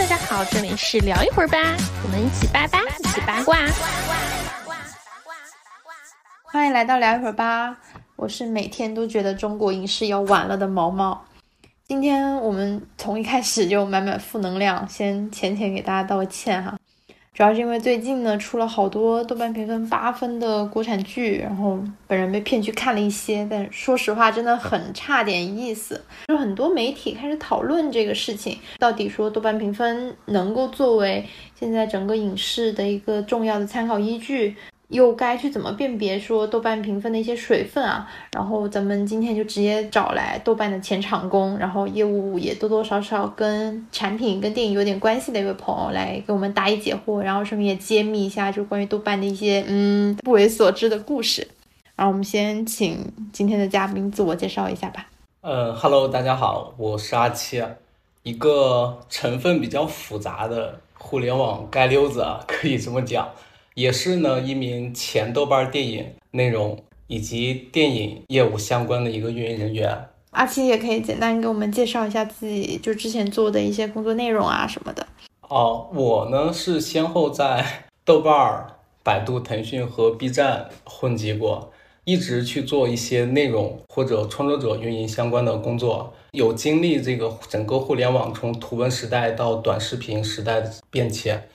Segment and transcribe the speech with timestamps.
[0.00, 1.58] 大家好，这里是聊一会儿吧，
[2.02, 3.58] 我们一起八八，一起八卦。
[6.42, 7.76] 欢迎来到聊一会儿吧，
[8.16, 11.22] 我是每天都觉得中国影视要完了的毛毛。
[11.86, 16.78] 今天我们从一开始就满满负能量，先浅浅给大家道个歉哈。
[17.40, 26.04] 主要是因为最近呢出了好多豆瓣评分八分的国产剧，然后本人被骗去看了一些，但说实话真的很差点意思。
[26.28, 31.24] 就很多媒体开始讨论这个事情，到底说豆瓣评分能够作为
[31.58, 34.54] 现在整个影视的一个重要的参考依据。
[34.90, 38.08] 又该去怎么辨别说豆瓣评分的一些水分啊？
[38.32, 51.46] 然后咱们今天就直接找来豆瓣的前场工，然后业务也多多少少跟产品跟电影有点关系的一位朋友来给我们答疑解惑，然后顺便也揭秘一下就关于豆瓣的一些嗯不为所知的故事。
[51.94, 52.98] 然后我们先请
[53.32, 55.06] 今天的嘉宾自我介绍一下吧。
[55.42, 57.62] 嗯哈喽，大家好，我是阿七，
[58.24, 63.28] 一个成分比较复杂的互联网街溜子啊，可以这么讲。
[63.74, 70.06] 也是呢，一名前豆瓣电影内容以及电影业务相关的一个运营人员。
[70.32, 75.06] 阿七也可以简单给我们介绍一下自己，就之前做的一些工作内容啊什么的。
[75.48, 77.64] 哦，我呢是先后在
[78.04, 78.66] 豆瓣、
[79.02, 81.72] 百度、腾讯和 B 站混迹过，
[82.04, 91.48] 一直去做一些内容或者创作者运营相关的工作，有经历这个整个互联网从图文时代到短视频时代的变迁。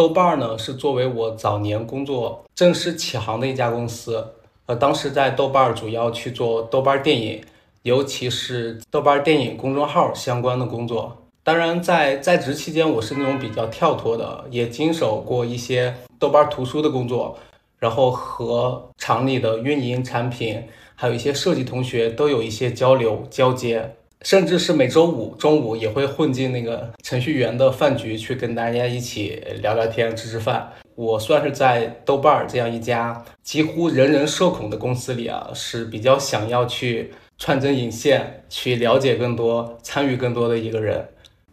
[0.00, 4.32] 豆瓣呢是作为我早年工作正式起航的一家公司，
[4.64, 7.44] 呃，当时在豆瓣主要去做豆瓣电影，
[7.82, 11.26] 尤其是豆瓣电影公众号相关的工作。
[11.42, 17.36] 当然，在在职期间，我是那种比较跳脱的，也经手过一些豆瓣图书的工作，
[17.78, 20.62] 然后和厂里的运营、产品，
[20.94, 23.96] 还有一些设计同学都有一些交流交接。
[24.22, 30.72] 甚至是每周五中午也会混进那个程序员的饭局去跟大家一起聊聊天、吃吃饭。
[30.94, 41.08] 我算是在豆瓣儿这样一家几乎人人社恐的公司里啊，是比较想要去串针引线、去了解更多、参与更多的一个人。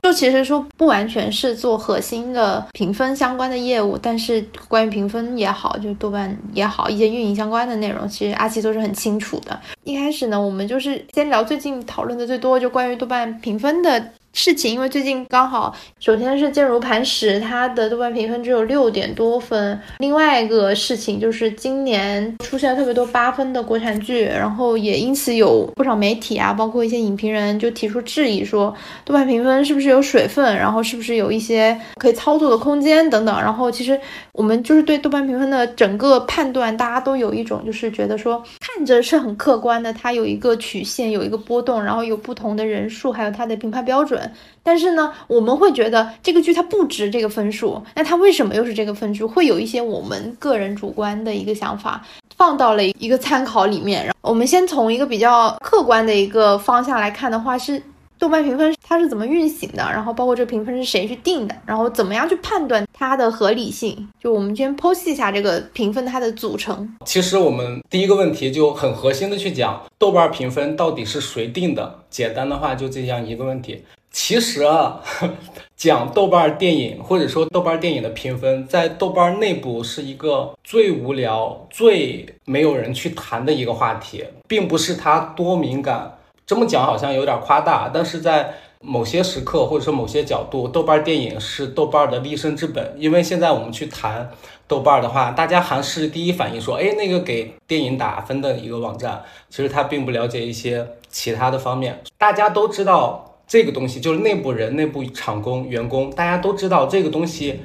[0.08, 9.60] 就其实说不完全是做核心的评分相关的业务，但是关于评分也好，就豆瓣也好，一些运营相关的内容，其实阿奇都是很清楚的。
[9.84, 14.02] 一开始呢，我们就是先聊最近讨论的最多，就关于豆瓣评分的。
[14.38, 19.78] 事情，因为最近刚好，首先是坚如磐石，它的豆瓣评分只有六点多分。
[19.98, 28.72] 另外一个事情就是今年出现了特别多八分的国产剧，然后也因此有不少媒体啊，包括一些影评人就提出质疑，说
[29.04, 33.36] 豆瓣评分是不是有水分，然后是不是有一些可以操作的空间等等。
[33.42, 34.00] 然后其实
[34.34, 44.27] 我们就是对豆瓣评分的整个判断，大家都有一种就是觉得说看着是很客观的，它有一个曲线，有一个波动，然后有不同的人数，还有它的评判标准。
[44.64, 49.28] 但是呢，我们会觉得这个剧它不值这个分数，那它为什么又是这个分数？
[49.28, 52.06] 会有一些我们个人主观的一个想法
[52.36, 54.04] 放到了一个参考里面。
[54.06, 57.82] 然后我们先从一个比较客观的一个方向来看的话，是
[58.20, 64.10] 豆瓣评分它是怎么运行的，然后包括这个评分是谁去定的，然后怎么样去判断它的合理性。
[64.20, 66.98] 就我们先剖析一下这个评分它的组成。
[67.06, 72.00] 其实我们第一个问题就很核心的去讲豆瓣评分到底是谁定的？
[72.10, 73.84] 简单的话就这样一个问题。
[74.20, 75.00] 其实啊，
[75.78, 86.18] 讲豆瓣电影或者说豆瓣电影的评分，在豆瓣内部是一个最无聊、最没有人去谈的一个话题，并不是它多敏感。
[86.48, 92.96] 这么讲好像有点夸大，但是在某些时刻或者说某些角度，豆瓣电影是豆瓣的立身之本。
[92.98, 94.32] 因为现在我们去谈
[94.68, 102.02] 豆瓣的话，大家还是第一反应说，哎，那个给电影打分的一个网站，其实他并不了解一些其他的方面。
[102.18, 103.27] 大家都知道。
[103.48, 107.62] 这个东西就是内部人、内部厂工、员工，大家都知道这个东西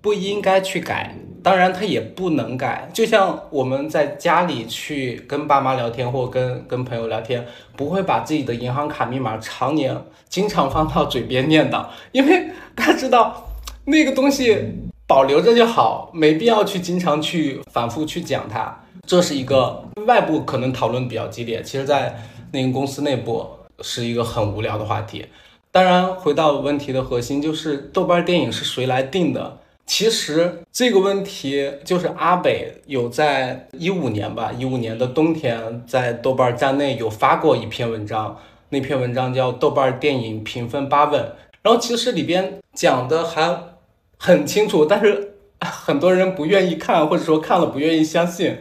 [0.00, 2.88] 不应该去改，当然它也不能改。
[2.92, 7.44] 就像我们在家里去跟爸妈聊天，或跟跟朋友聊天，
[7.76, 13.48] 不会把自己的银行卡密码常年经常放到嘴边念叨，因为他知道
[13.86, 14.56] 那个东西
[15.08, 18.84] 保留着就好，没必要去经常去反复去讲它。
[19.04, 22.16] 这是一个外部可能讨论比较激烈，其实在
[22.52, 23.44] 那个公司内部。
[23.80, 25.26] 是一个很无聊的话题。
[25.70, 29.58] 当然，回到问题的核心，就是豆瓣电影是谁来定的？
[29.84, 38.38] 其实这个问题就是阿北有在一五年吧，一五年的冬天，在豆瓣站内有发过一篇文章，
[38.70, 41.22] 那篇文章叫《豆瓣电影评分八问》，
[41.62, 43.56] 然后其实里边讲的还
[44.16, 48.56] 很清楚，但是很多人不愿意看，或者说看了不愿意相信。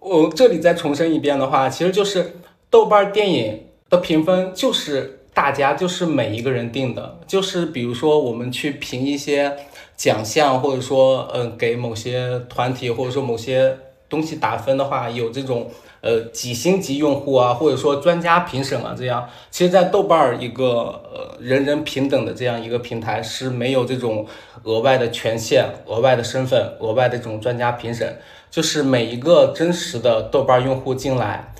[0.00, 2.34] 我这里再重申一遍的话，其实就是
[2.68, 3.66] 豆瓣电影。
[3.92, 9.54] 的评分就是大家就是每一个人定的，就是比如说我们去评一些
[9.98, 13.76] 奖项，或者说呃给某些团体或者说某些
[14.08, 24.26] 东西打分的话，有这种呃几星级用户啊，或者说专家评审啊，这样，其实，在豆瓣儿一个呃人人平等的这样一个平台是没有这种
[24.62, 28.18] 额外的权限、额外的身份、额外的这种专家评审，
[28.50, 31.51] 就是每一个真实的豆瓣用户进来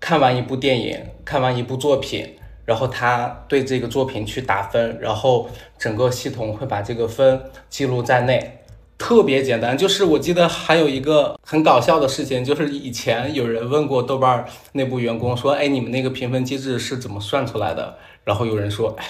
[0.00, 2.34] 看完一部电影，看完一部作品。
[2.64, 5.48] 然后他对这个作品去打分，然后
[5.78, 7.40] 整个系统会把这个分
[7.70, 8.58] 记录在内，
[8.98, 9.74] 特别简单。
[9.74, 19.04] 就是我记得还有一个很搞笑的事情，就是以前有人问过豆瓣内部员工说：“哎，你们那个评分机制是怎么算出来的？”然后有人说：“哎，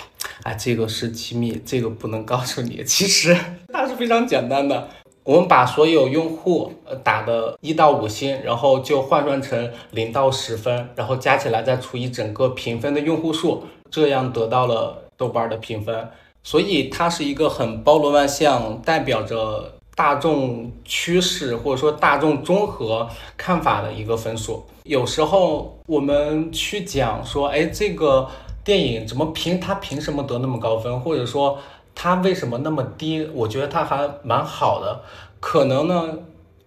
[0.45, 3.37] 哎，这个是机密，这个不能告诉你。”其实
[3.73, 4.89] 它是非常简单的。
[5.29, 16.09] 我们把所有用户呃打的一到五星，然后就换算成零到十分，然后加起来再除以整个评分的用户数，这样得到了豆瓣的评分。
[16.43, 24.65] 所以它是一个很包罗万象，代表着大众趋势或者说大众综合看法的一个分数。
[24.85, 28.27] 有时候我们去讲说，哎，这个
[28.65, 29.61] 电影怎么评？
[29.61, 30.99] 它凭什么得那么高分？
[30.99, 31.59] 或者说？
[32.01, 33.27] 它为什么那么低？
[33.35, 35.01] 我觉得它还蛮好的。
[35.41, 36.17] 可能呢，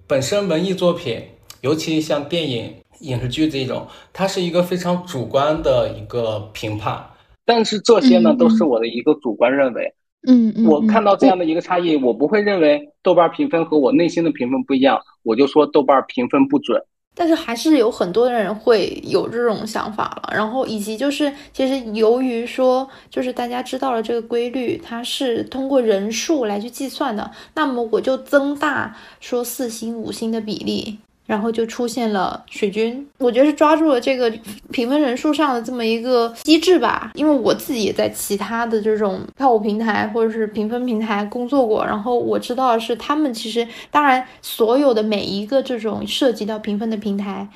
[0.05, 1.23] 本身文艺作品，
[1.61, 7.01] 尤其像电影、影视剧这种，它是一个非常主观的一个评判。
[7.45, 9.93] 但是这些呢，都是我的一个主观认为。
[10.27, 10.65] 嗯嗯。
[10.65, 16.83] 我看到这样的一个差异，我不会认为豆瓣评分和我内心的评分不一样，我就说豆瓣评分不准。
[17.13, 30.99] 但是还是有很多的人会有这种想法了，然后以及就是，其实由于说，就是大家知道了这个规律，它是通过人数来去计算的，那么我就增大说四星五星的比例。
[31.31, 34.29] 然后就出现了水军，我觉得是抓住了这个
[34.69, 37.09] 评分人数上的这么一个机制吧。
[37.13, 47.47] 因为我自己也在其他的这种票务平台或者是评分平台工作过，然后我知道是他们其实，当然所有的每一个这种涉及到评分的平台，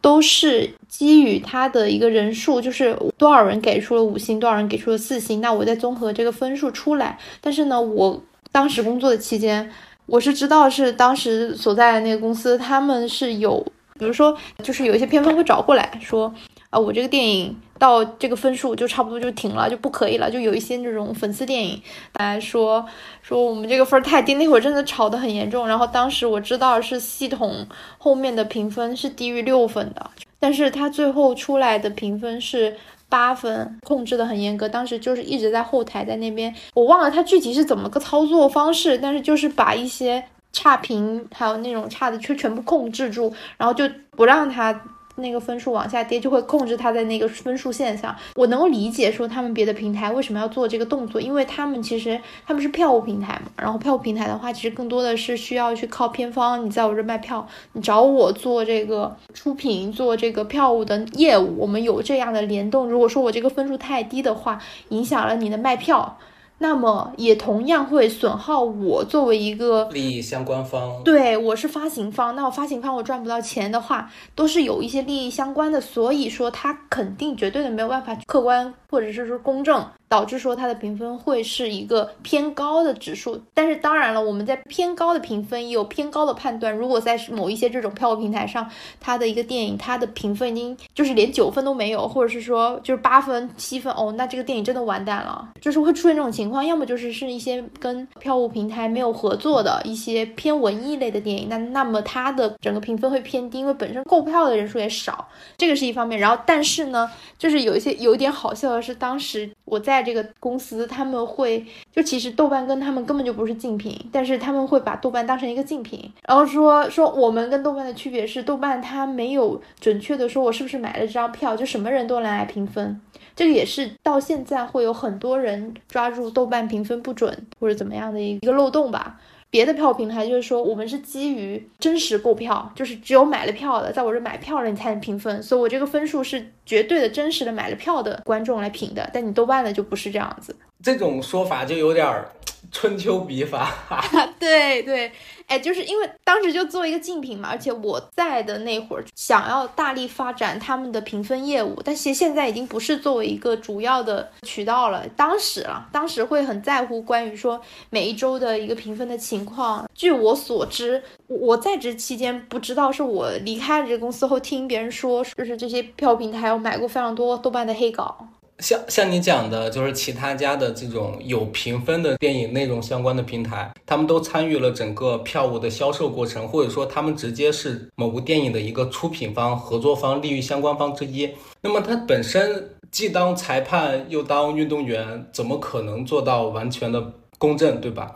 [0.00, 7.18] 都是基于它的一个人数，就是多少人给出了五星，多少人给出了四星，那我再综合这个分数出来。
[7.42, 9.70] 但是呢，我当时工作的期间。
[10.06, 13.64] 我是知道，是当时所在的那个公司，他们是有，
[13.98, 16.32] 比如说，就是有一些片方会找过来说，
[16.70, 20.30] 啊，我这个电影到这个分数就差不多就停了，就不可以了。
[20.30, 21.80] 就有一些这种粉丝电影，
[22.12, 22.84] 大家说
[23.22, 25.66] 说我们这个分太低，那会儿真的吵得很严重。
[25.66, 27.66] 然后当时我知道是系统
[27.96, 32.76] 后面的评分是低于六分的，但是他最后出来的评分是。
[33.12, 43.86] 八分控制的很严格，当时就是一直在后台在那边，我忘了他具体是怎么个操作方式，但是就是把一些差评还有那种差的却全部控制住，然后就
[44.16, 44.72] 不让他。
[45.16, 48.14] 那个分数往下跌，就会控制它在那个分数线上。
[48.34, 53.50] 我能够理解说他们别的平台为什么要做这个动作，因为他们其实他们是票务平台嘛。
[53.56, 56.64] 然后票务平台的话，其实更多的是需要去靠偏方。
[56.64, 62.88] 你在我这卖票，你找我做这个出品，做这个票务的业务，我们有这样的联动。
[62.88, 66.18] 如果说我这个分数太低的话，影响了你的卖票。
[66.62, 79.84] 那么也同样会损耗我作为一个利益相关方，对我是发行方，那我发行方我赚不到钱的话，都是有一些利益相关的，所以说它肯定绝对的没有办法客观或者是说公正。
[80.12, 86.70] 导致说它的评分会是一个偏高的指数，但是当然了，我们在偏高的评分也有偏高的判断。
[86.76, 88.68] 如果在某一些这种票务平台上，
[89.00, 96.62] 它的一个电影它的评分已经就是连九分都没有，或者是说就是八分、七分哦，那这个电影真的完蛋了，就是会出现这种情况。
[96.62, 105.26] 要么就是是一些跟票务平台没有合作的一些偏文艺类的电影，那那么它的整个评分会偏低，因为本身购票的人数也少，
[105.56, 106.20] 这个是一方面。
[106.20, 110.02] 然后但是呢，就是有一些有一点好笑的是，当时我在。
[110.02, 111.64] 这个公司他们会
[111.94, 123.00] 就其实豆瓣跟他们根本就不是竞品，但是他们会把豆瓣当成一个竞品，然后说说我们跟豆瓣的区别是豆瓣它没有准确的说我是不是买了这张票，就什么人都能来评分，
[123.36, 129.20] 这个也是到现在会有很多人抓住豆瓣评分不准或者怎么样的一个漏洞吧。
[129.52, 139.10] 别的票平台就是说，我们是基于真实购票，就是只有买了票的，在我这买票了，你才能评分，所以我这个分数是绝对的真实的买了票的观众来评的。
[139.12, 142.26] 但你豆瓣的就不是这样子，这种说法就有点儿。
[142.72, 143.70] 春秋笔法，
[144.40, 145.12] 对对，
[145.46, 155.06] 哎，就是因为当时就做一个竞品嘛，而且我在的那会儿想要大力发展他们的评分业务，但是现在已经不是作为一个主要的渠道了。
[155.16, 157.60] 当时啊，当时会很在乎关于说
[157.90, 159.88] 每一周的一个评分的情况。
[159.94, 168.26] 据我所知，我在职期间不知道，是我离开了这个公司后听别人说，就是这些票平台有买过非常多豆瓣的黑稿。
[168.62, 181.28] 像像你讲的，就是其他家的这种有评分的电影内容相关的平台，他们都参与了整个票务的销售过程，或者说他们直接是某部电影的一个出品方、合作方、利益相关方之一。
[181.60, 188.14] 那么他本身既当裁判又当运动员，怎么可能做到完全的公正，对吧？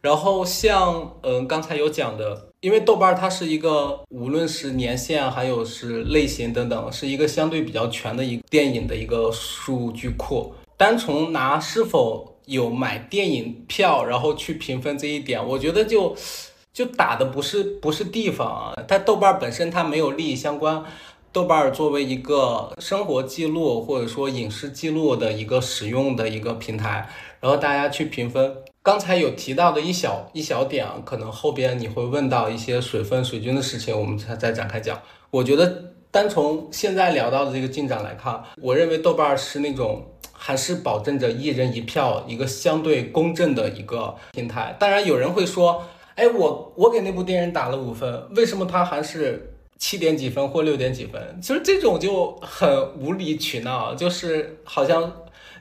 [0.00, 2.49] 然后像嗯刚才有讲的。
[2.60, 10.52] 因为豆瓣它是一个无论是年限还有是类型等等，是一个相对比较全的一电影的一个数据库。
[10.76, 16.14] 单从拿是否有买电影票然后去评分这一点，我觉得就
[16.72, 18.82] 就打的不是不是地方啊。
[18.86, 20.84] 它豆瓣本身它没有利益相关，
[21.32, 27.08] 豆瓣儿作为一个生活记录或者说影视记录的一个使用的一个平台，
[27.38, 28.56] 然后大家去评分。
[28.82, 35.00] 刚才有提到的一小一小点啊，可能后边你会问到一些水分水军的事情，我们才再展开讲。
[35.30, 44.74] 我觉得单从现在聊到的这个进展来看，我认为豆瓣儿是那种还是保证着一人一票一个相对公正的一个平台。
[44.80, 45.84] 当然有人会说，
[46.16, 49.49] 哎，我我给那部电影打了五分，为什么它还是
[49.80, 51.40] 七点几分或六点几分？
[51.42, 55.12] 其实这种就很无理取闹，就是好像。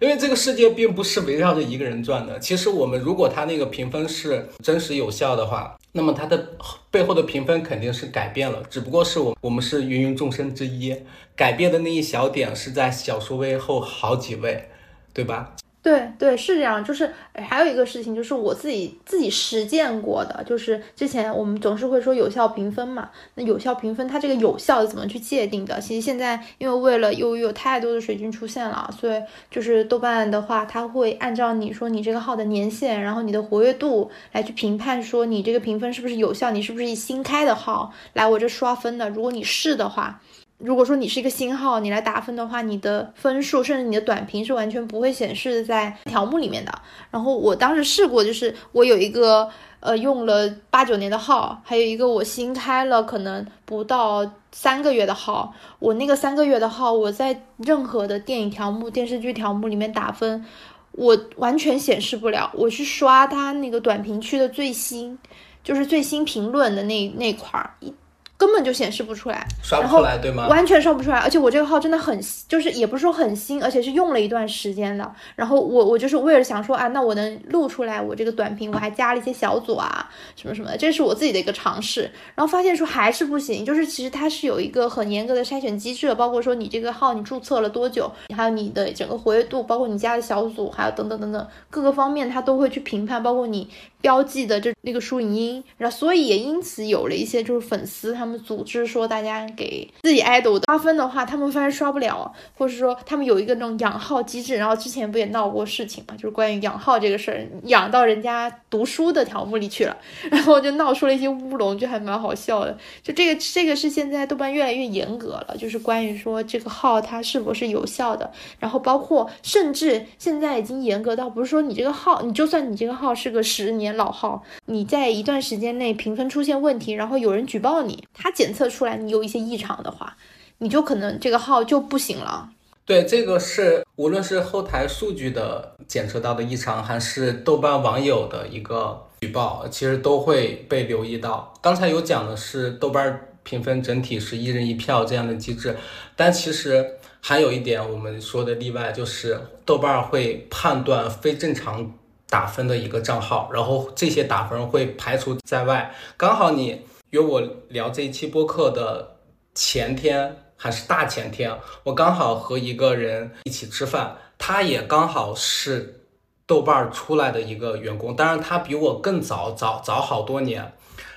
[0.01, 2.39] 因为这个世界并不是围绕着一个人转的。
[2.39, 6.51] 其实我们如果他那个评分是真实有效的话，那么它的
[6.89, 8.63] 背后的评分肯定是改变了。
[8.69, 10.95] 只不过是我我们是芸芸众生之一，
[11.35, 14.69] 改变的那一小点是在小说位后好几位，
[15.13, 15.53] 对吧？
[15.81, 25.79] 对对是这样，就是还有一个事情，就是我自己自己实践过的，就是之前我们总是会说有效评分嘛，那有效评分它这个有效怎么去界定的？
[25.79, 39.09] 其实现在因为为了又有太多的水军出现了，所以就是豆瓣的话，它会按照你说你这个号的年限，然后你的活跃度来去评判说你这个评分是不是有效，你是不是以新开的号来我这刷分的？
[39.09, 40.19] 如果你是的话。
[40.59, 46.71] 如果说你是一个新号，你来打分的话，你的分数甚至你的短评是完全不会显示在条目里面的。
[47.09, 49.49] 然后我当时试过，就是我有一个
[49.79, 60.45] 呃用了八九年的号，还有一个我新开了可能不到三个月的号，我那个三个月的号，我在任何的电影条目、电视剧条目里面打分，
[60.91, 62.51] 我完全显示不了。
[62.53, 65.17] 我去刷它那个短评区的最新，
[65.63, 67.93] 就是最新评论的那那块儿一。
[68.39, 70.48] 根本就显示不出来，刷不出来，对吗？
[70.48, 72.17] 完全刷不出来，而且我这个号真的很，
[72.48, 75.13] 就是也不是说很新，而且是用了一段时间的。
[75.36, 82.10] 然后我我就是为了想说啊，那我能录出来我这个短评，我还加了一些小组啊，什么什么的，这是我自己的一个尝试。
[82.34, 93.69] 然后发现说还是不行，就是其实它是有一个很严格的筛选机制，包括说你这个号你注册了多久，还有你的整个活跃度，包括你加的小组，还有等等等等各个方面，它都会去评判，包括你。
[94.01, 109.98] 标记的这那个输影音，然后所以也因此有了一些就是粉丝他们组织说大家给自己 idol 刷分的话，他们发现刷不了，或者是说他们有一个那种养号机制，然后之前不也闹过事情嘛，就是关于养号这个事儿，养到人家读书的条目里去了，
[110.32, 112.77] 然后就闹出了一些乌龙，就还蛮好笑的。
[113.03, 123.88] 就这个这个是现在豆瓣越来越严格了，就是关于说这个号它是否是有效的，然后包括甚至现在已经严格到不是说你这个号，你就算你这个号是个十年。
[123.96, 130.17] 老号，你在一段时间内评分出现问题，然后有人举报你，他检测出来你有一些异常的话，
[130.60, 132.50] 你就可能这个号就不行了。
[132.86, 141.53] 对，这个是无论是后台数据的检测到的异常，还是豆瓣网友的一个举报，其实都会被留意到。
[141.62, 145.77] 刚才有讲的是豆瓣评分整体是一人一票这样的机制，
[146.15, 151.93] 但其实还有一点我们说的例外，就是豆瓣会判断非正常。
[152.29, 155.91] 打分的一个账号，然后这些打分会排除在外。
[156.15, 159.17] 刚好你约我聊这一期播客的
[159.55, 166.05] 前天还是大前天，我刚好和一个人一起吃饭，他也刚好是
[166.45, 170.74] 豆瓣出来的一个员工，当然他比我更早早早好多年。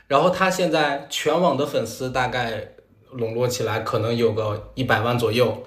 [0.09, 2.69] 然后他现在全网的粉丝大概
[3.11, 5.63] 笼络起来可能有个一百万左右。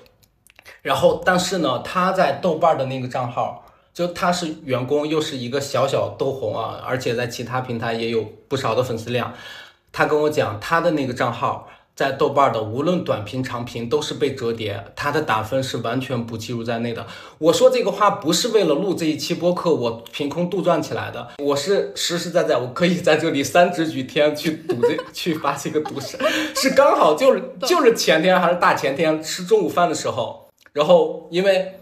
[0.81, 3.61] 然后但是呢，他在豆瓣的那个账号。
[3.95, 9.33] 就他是员工，又是一个小小豆红啊，而且在其他平台也有不少的粉丝量。
[9.93, 17.07] 他跟我讲，他的那个账号在豆瓣的，无论短评长评都是被折叠，他的打分是完全不计入在内的。
[17.37, 26.17] 我说这个话不是为了录这一期播客，我凭空杜撰起来的，我是实实在在，我可以在这里三指举天去赌这 去发这个赌誓，
[26.53, 31.79] 是刚好就是就是前天还是大前天吃中午饭的时候，然后因为。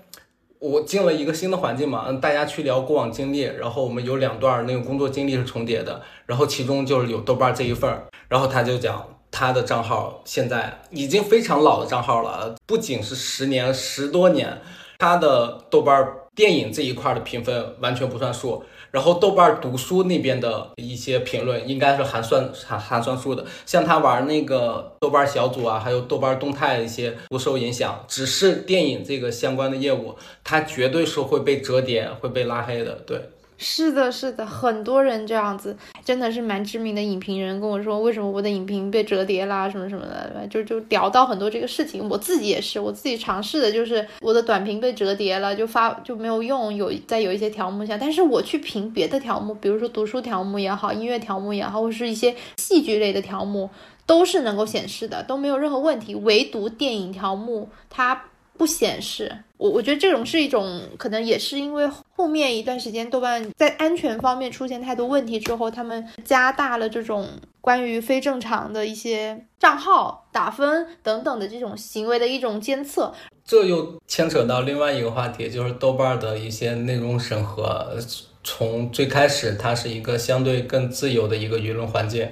[0.64, 14.62] 我进了一个新的环境嘛，嗯，大家去聊过往经历，然后我们有两段那个工作经历是重叠的，然后其中就是有豆瓣这一份儿，然后他就讲他的账号现在已经非常老的账号了，不仅是十年十多年，
[15.00, 18.64] 他的豆瓣电影这一块的评分完全不算数。
[18.92, 33.20] 然后豆瓣读书那边的一些评论应该是含算含含算数的，像他玩那个豆瓣小组啊，还有豆瓣动态一些不受影响，只是电影这个相关的业务，它绝对是会被折叠、会被拉黑的，对。
[33.58, 42.08] 是的，是的，很多人这样子，真的是蛮知名的影评人跟我说，为什么我的影评被折叠啦，什么什么的，就就聊到很多这个事情。
[42.10, 46.74] 我自己也是，我自己尝试的就是我的短评被折叠了，就发就没有用。
[46.76, 53.70] 有在有一些条目下，但是我去评别的条目，比如说读书条目也好，音乐条目也好，或是一些戏剧类的条目，
[54.06, 56.16] 都是能够显示的，都没有任何问题。
[56.16, 58.24] 唯独电影条目它。
[58.56, 67.26] 不显示，我我觉得这种是一种可能，也是因为后面一段时间豆瓣在安全方面出现太多问题之后，他们加大了这种
[67.62, 73.14] 关于非正常的一些账号打分等等的这种行为的一种监测。
[73.46, 77.98] 这又牵扯到另外一个话题，就是豆瓣的一些内容审核，
[78.44, 82.30] 从最开始它是一个相对更自由的一个舆论环境，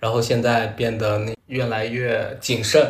[0.00, 2.84] 然后现在变得那越来越谨慎。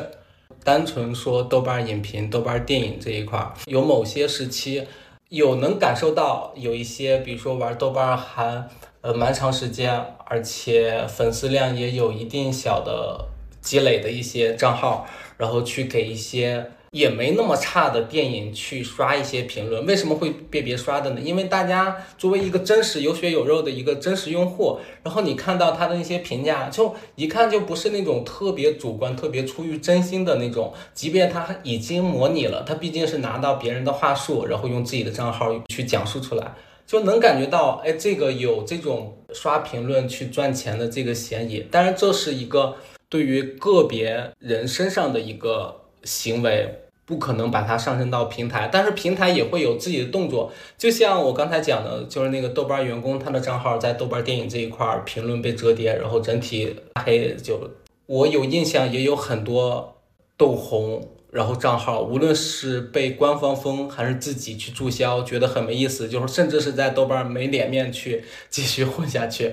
[0.65, 4.87] 单纯说豆瓣影评、豆瓣电影这一块儿，有某些时期
[5.29, 8.69] 有能感受到有一些，比如说玩豆瓣还
[9.01, 13.27] 呃蛮长时间，而且粉丝量也有一定小的
[13.61, 16.71] 积累的一些账号，然后去给一些。
[16.93, 21.21] 也没那么差的电影去刷一些评论，为什么会被别刷的呢？
[21.23, 30.75] 因为大家作为一个真实有血有肉的一个真实用户，然后你看到他的那些评价，就一看就不是那种特别主观、特别出于真心的那种。
[30.93, 36.55] 即便他已经模拟了，他毕竟是拿到别人的话术，然后用自己的账号去讲述出来，
[36.87, 41.61] 就能感觉到，哎，这个有这种刷评论去赚钱的这个嫌疑。
[41.71, 42.77] 当然，这是一个
[43.09, 46.79] 对于个别人身上的一个行为。
[47.05, 50.51] 不可能把它上升到平台，但是平台也会有自己的动作。
[50.79, 57.35] 就像我刚才讲的，就是那个豆瓣员工，他的账号在豆瓣电影这一块评论被折叠，然后整体拉黑。
[57.43, 57.59] 就
[58.07, 59.97] 我有印象，也有很多
[60.39, 69.53] 豆红，然后账号无论是被官方封还是自己去注销，觉得很没意思，就是甚至是在豆瓣没脸面去继续混下去。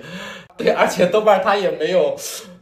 [0.55, 2.15] 对，而且豆瓣它也没有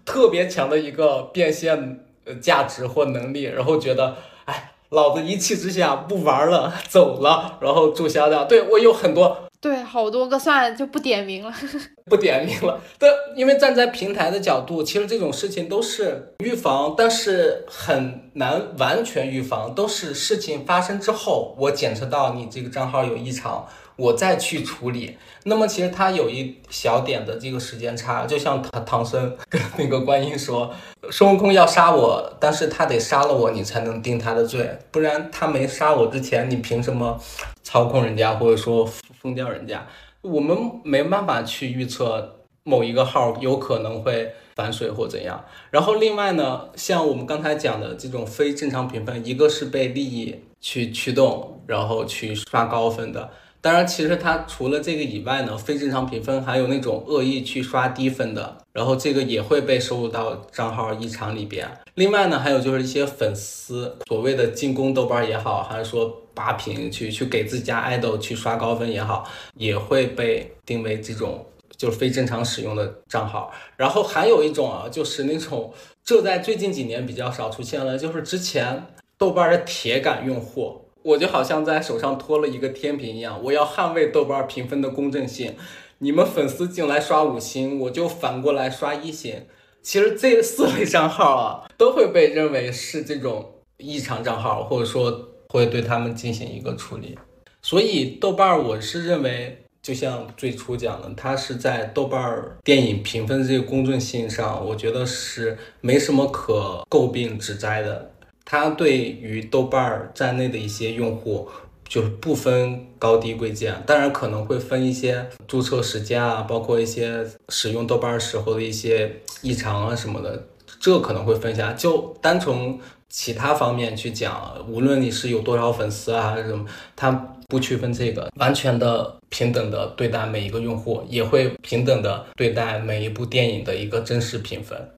[0.06, 2.00] 特别强的一个变现
[2.36, 4.72] 价值或能力，然后觉得哎。
[4.92, 8.46] 老子一气之下不玩了， 走了，然后注销掉。
[8.46, 11.54] 对我有很多，对，好多个，算了，就不点名了，
[12.10, 12.80] 不点名了。
[12.98, 23.68] 对，因为站在平台的角度，其实这种事情都是预防，但是很难完全预防，都是事情发生之后，我检测到你这个账号有异常。
[23.98, 30.72] 我再去处理，那么其实他有一小点的这个时间差，就像唐唐僧跟那个观音说，
[31.10, 37.20] 孙悟空要杀我，但是他得杀了我，你才能定他的罪，不然他没杀我之前，你凭什么
[37.64, 38.88] 操控人家或者说
[39.20, 39.88] 封掉人家？
[40.22, 45.44] 我们没办法去预测某一个号有可能会反水或怎样。
[45.72, 53.32] 然后另外呢，像我们刚才讲的这种非正常评分，一个是被利益去驱动，然后去刷高分的。
[53.68, 61.70] 当然，其实它除了这个以外呢，非正常评分还有那种恶意去刷低分的，然后这个也会被收入到账号异常里边。
[61.96, 73.52] 另外呢，还有就是一些粉丝所谓的进攻豆瓣也好，还是说拔屏去去给自己家爱豆去刷高分也好，也会被定为这种就是非正常使用的账号。
[73.76, 75.74] 然后还有一种啊，就是那种
[76.06, 78.82] 这在最近几年比较少出现了，就是之前
[79.18, 80.87] 豆瓣的铁杆用户。
[81.08, 85.56] 我就好像在手上托了一个天平一样，我要捍卫豆瓣评分的公正性。
[86.00, 89.46] 你们粉丝进来刷五星，我就反过来刷一星。
[89.82, 97.17] 其实这四类账号啊， 都会被认为是这种异常账号，或者说会对他们进行一个处理。
[97.62, 102.20] 所以豆瓣，我是认为，就像最初讲的，它是在豆瓣
[102.65, 108.12] 电影评分这个公正性上，我觉得是没什么可诟病指摘的。
[108.50, 111.50] 它对于豆瓣儿在内的一些用户，
[111.86, 120.48] 就是不分高低贵贱，当然可能会分一些注册时间啊，包括一些使用豆瓣儿时候的一些异常啊什么的，
[120.80, 121.74] 这可能会分下。
[121.74, 122.80] 就单从
[123.10, 127.12] 其他方面去讲，无论你是有多少粉丝啊还是什么，它
[127.50, 134.90] 不区分这个，完全的平等的对待每一个用户，也会平等的对待每一部电影的一个真实评分。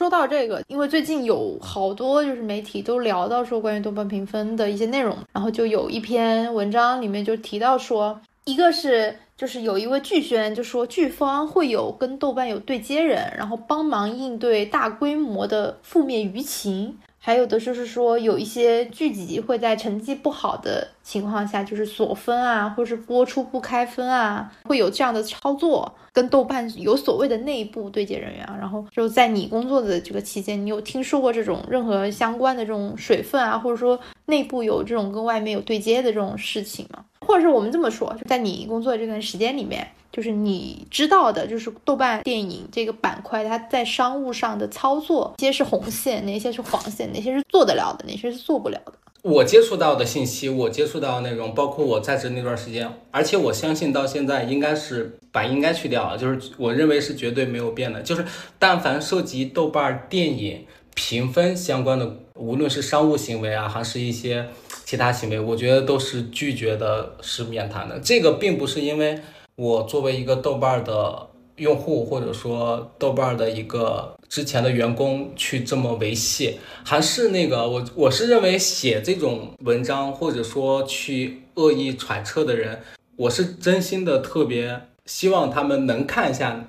[0.00, 25.94] 说到这个，因为最近有好多就是媒体都聊到说关于豆瓣评分的一些内容，然后就有一篇文章里面就提到说，一个是就是有一位剧宣就说剧方会有跟豆瓣有对接人，然后帮忙应对大规模的负面舆情，还有的就是说，有一些剧集会在成绩不好的情况下，就是锁分啊，或是播出不开分啊，会有这样的操作。
[26.12, 37.04] 跟豆瓣有所谓的内部对接人员啊，然后就在你工作的这个期间，你有听说过这种任何相关的这种水分啊，或者说内部有这种跟外面有对接的这种事情吗？
[37.30, 39.86] 或者是我们这么说，就在你工作这段时间里面。
[40.12, 48.92] 就是你知道的，就是豆瓣电影这个板块，它在商务上的操作，哪些是红线，哪些是黄线，哪些是做得了的，哪些是做不了的。
[49.22, 58.24] 我接触到的信息，我接触到的内容，包括我在职那段时间，而且我相信到现在应该是把应该去掉了，就是我认为是绝对没有变的，就是
[58.58, 60.66] 但凡涉及豆瓣电影
[60.96, 64.48] 评分相关的，无论是商务行为啊，还是一些
[64.90, 68.00] 其他行为，我觉得都是拒绝的，是免谈的。
[68.00, 69.20] 这个并不是因为。
[69.54, 82.80] 我作为一个豆瓣的用户，或者说豆瓣的一个之前的员工，去这么维系，还是那个我我是认为写这种文章，或者说去恶意揣测的人，
[83.16, 86.64] 我是真心的特别希望他们能看一下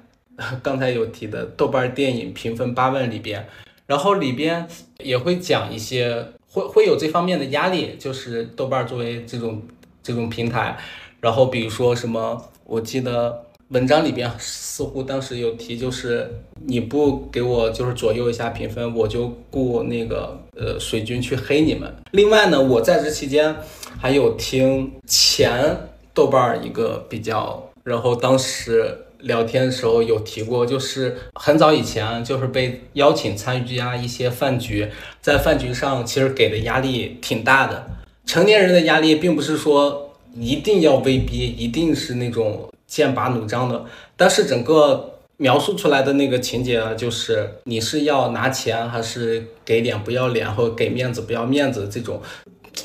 [0.61, 3.47] 刚才有提的豆瓣电影评分八万里边，
[3.87, 4.67] 然后里边
[4.99, 9.61] 也会讲一些会会有这方面的压力，就是豆瓣作为这种
[10.03, 10.77] 这种平台，
[11.19, 12.45] 然后比如说什么。
[12.63, 21.93] 我记得文章里边似乎当时有提，就是你不给我就是左右一下评分，我就雇那个呃水军去黑你们。
[22.11, 23.53] 另外呢，我在这期间
[23.99, 34.87] 还有听前豆瓣一个比较，然后当时聊天的时候有提过，就是很早以前就是被邀请参与加一些饭局，
[35.21, 37.87] 在饭局上其实给的压力挺大的。
[38.25, 40.07] 成年人的压力并不是说。
[40.33, 43.83] 一定要威逼，一定是那种剑拔弩张的。
[44.15, 52.21] 但是整个描述出来的那个情节啊，就是你是要拿钱，还是给脸不要脸，或给面子不要面子，这种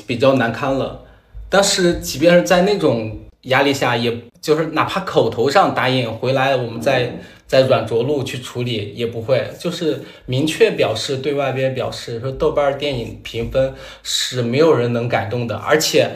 [0.05, 1.05] 比较难堪了。
[1.47, 13.73] 但是即便是在那种压力下，也就是哪怕口头上答应回来，我们再再软着陆去处理也不会，就是明确表示对外边表示说豆瓣电影评分
[14.03, 16.11] 是没有人能改动的，而且。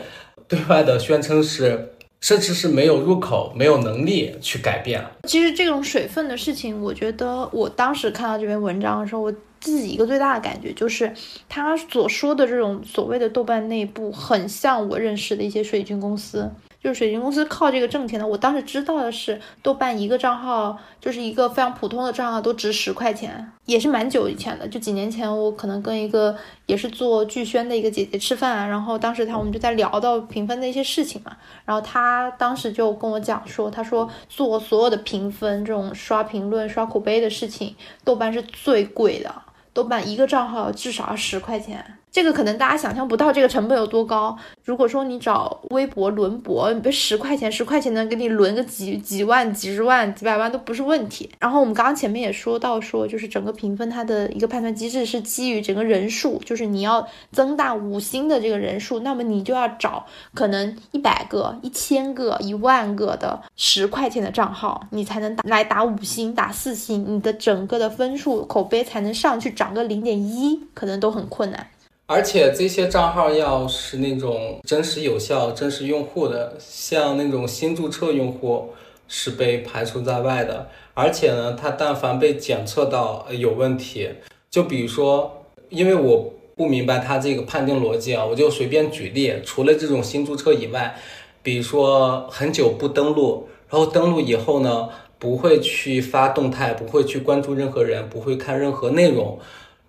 [0.48, 5.02] 对外的宣称是，甚至是没有入口，没有能力去改变。
[5.26, 11.10] 其实这种水分的事情，我觉得我当时看到这篇文章的时候，我自己一个最大的感觉就是，
[11.48, 16.50] 他所说的这种所谓的豆瓣内部，很像我认识的一些水军公司。
[16.82, 18.26] 就是水晶公司靠这个挣钱的。
[18.26, 24.66] 我当时知道的是，豆瓣一个账号就是一个非常普通的账号，都值十块钱，也是蛮久以前的。
[24.66, 39.32] 就几年前，我可能跟一个也是做剧宣的一个姐姐吃饭，然后当时她我们就在聊到评分的一些事情嘛，然后她当时就跟我讲说，她说做所有的评分这种刷评论、刷口碑的事情，豆瓣是最贵的，
[39.72, 41.98] 豆瓣一个账号至少要十块钱。
[42.12, 44.36] 这个可能大家想象不到，这个成本有多高。
[44.66, 51.30] 如果说你找微博轮博，十块钱，十块钱能给你轮个几几万、几十万、几百万都不是问题。
[51.38, 71.68] 然后我们刚刚前面也说到，说就是整个评分它的一个判断机制是基于整个人数，就是你要增大五星的这个人数，那么你就要找可能一百个、一千个、一万个的十块钱的账号，你才能打来打五星、打四星，你的整个的分数口碑才能上去涨个零点一，可能都很困难。
[72.12, 78.68] 而且这些账号要是那种真实有效、真实用户的，像那种新注册用户
[79.08, 80.68] 是被排除在外的。
[80.92, 84.10] 而且呢，他但凡被检测到有问题，
[84.50, 90.94] 就比如说，因为我不明白他这个判定逻辑啊，我就随便举例，除了这种新注册以外，
[91.42, 99.38] 比如说很久不登录，然后登录以后呢，不会去发动态，不会去关注任何人，不会看任何内容。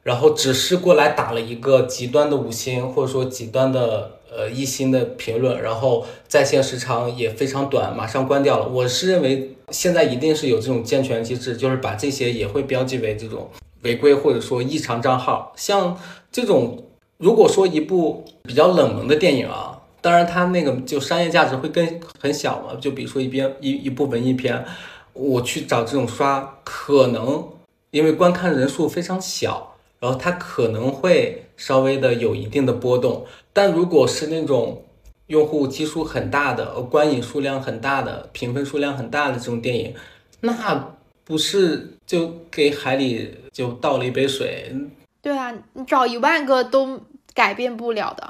[0.03, 8.67] 然后只是过来打了一个极端的五星，或者说极端的呃一星的评论，然后在线时长也非常短，马上关掉了。
[8.67, 13.49] 我是认为现在一定是有这种健全机制，就是把这些也会标记为这种
[13.83, 15.53] 违规或者说异常账号。
[15.55, 15.97] 像
[16.29, 16.83] 这种，
[17.17, 22.75] 如果说一部比较冷门的电影啊，当然它那个就商业价值会更很小嘛。
[22.81, 24.65] 就比如说一边一一部文艺片，
[25.13, 27.47] 我去找这种刷，可能
[27.91, 29.72] 因为观看人数非常小。
[30.03, 34.83] 然后它可能会稍微的有一定的波动，但如果是那种
[35.27, 39.95] 用户基数很大的、观影数量很大的、评分数量很大的这种电影，
[40.41, 44.75] 那不是就给海里就倒了一杯水？
[45.21, 46.99] 对啊，你找一万个都
[47.33, 48.29] 改变不了的。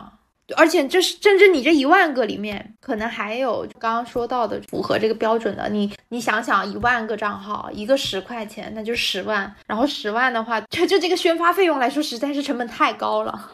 [0.55, 5.69] 而且这是甚至你这一万个里面，可能还有刚刚说到的符合这个标准的。
[5.69, 9.53] 你你想想，一万个账号，一个十块钱，那就十万。
[9.67, 13.51] 然后十万的话，就就这个宣发费用来说，实在是成本太高了。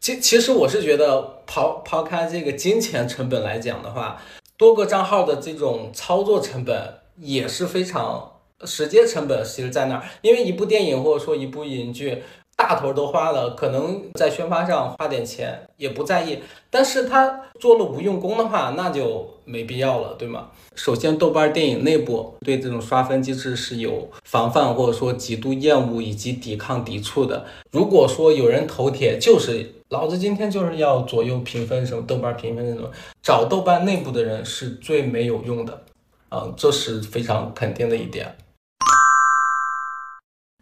[0.00, 4.20] 其其实我是觉得，抛抛开这个金钱成本来讲的话，
[4.56, 8.32] 多个账号的这种操作成本也是非常
[8.64, 10.02] 时间成本，其实在那儿。
[10.22, 12.22] 因为一部电影或者说一部影剧。
[12.60, 20.50] 大头都花了，可能在宣发上花点钱也不在意，但是他做了无用功的话，那就没必要了，对吗？
[20.76, 27.46] 首先，豆瓣电影内部对这种刷分机制是有防范或者说极度厌恶以及抵抗抵触的。
[27.70, 32.90] 如果说有人头铁，就是老子今天就是要左右评分什么豆瓣评分那种，
[33.22, 35.82] 找豆瓣内部的人是最没有用的，
[36.28, 38.36] 啊，这是非常肯定的一点。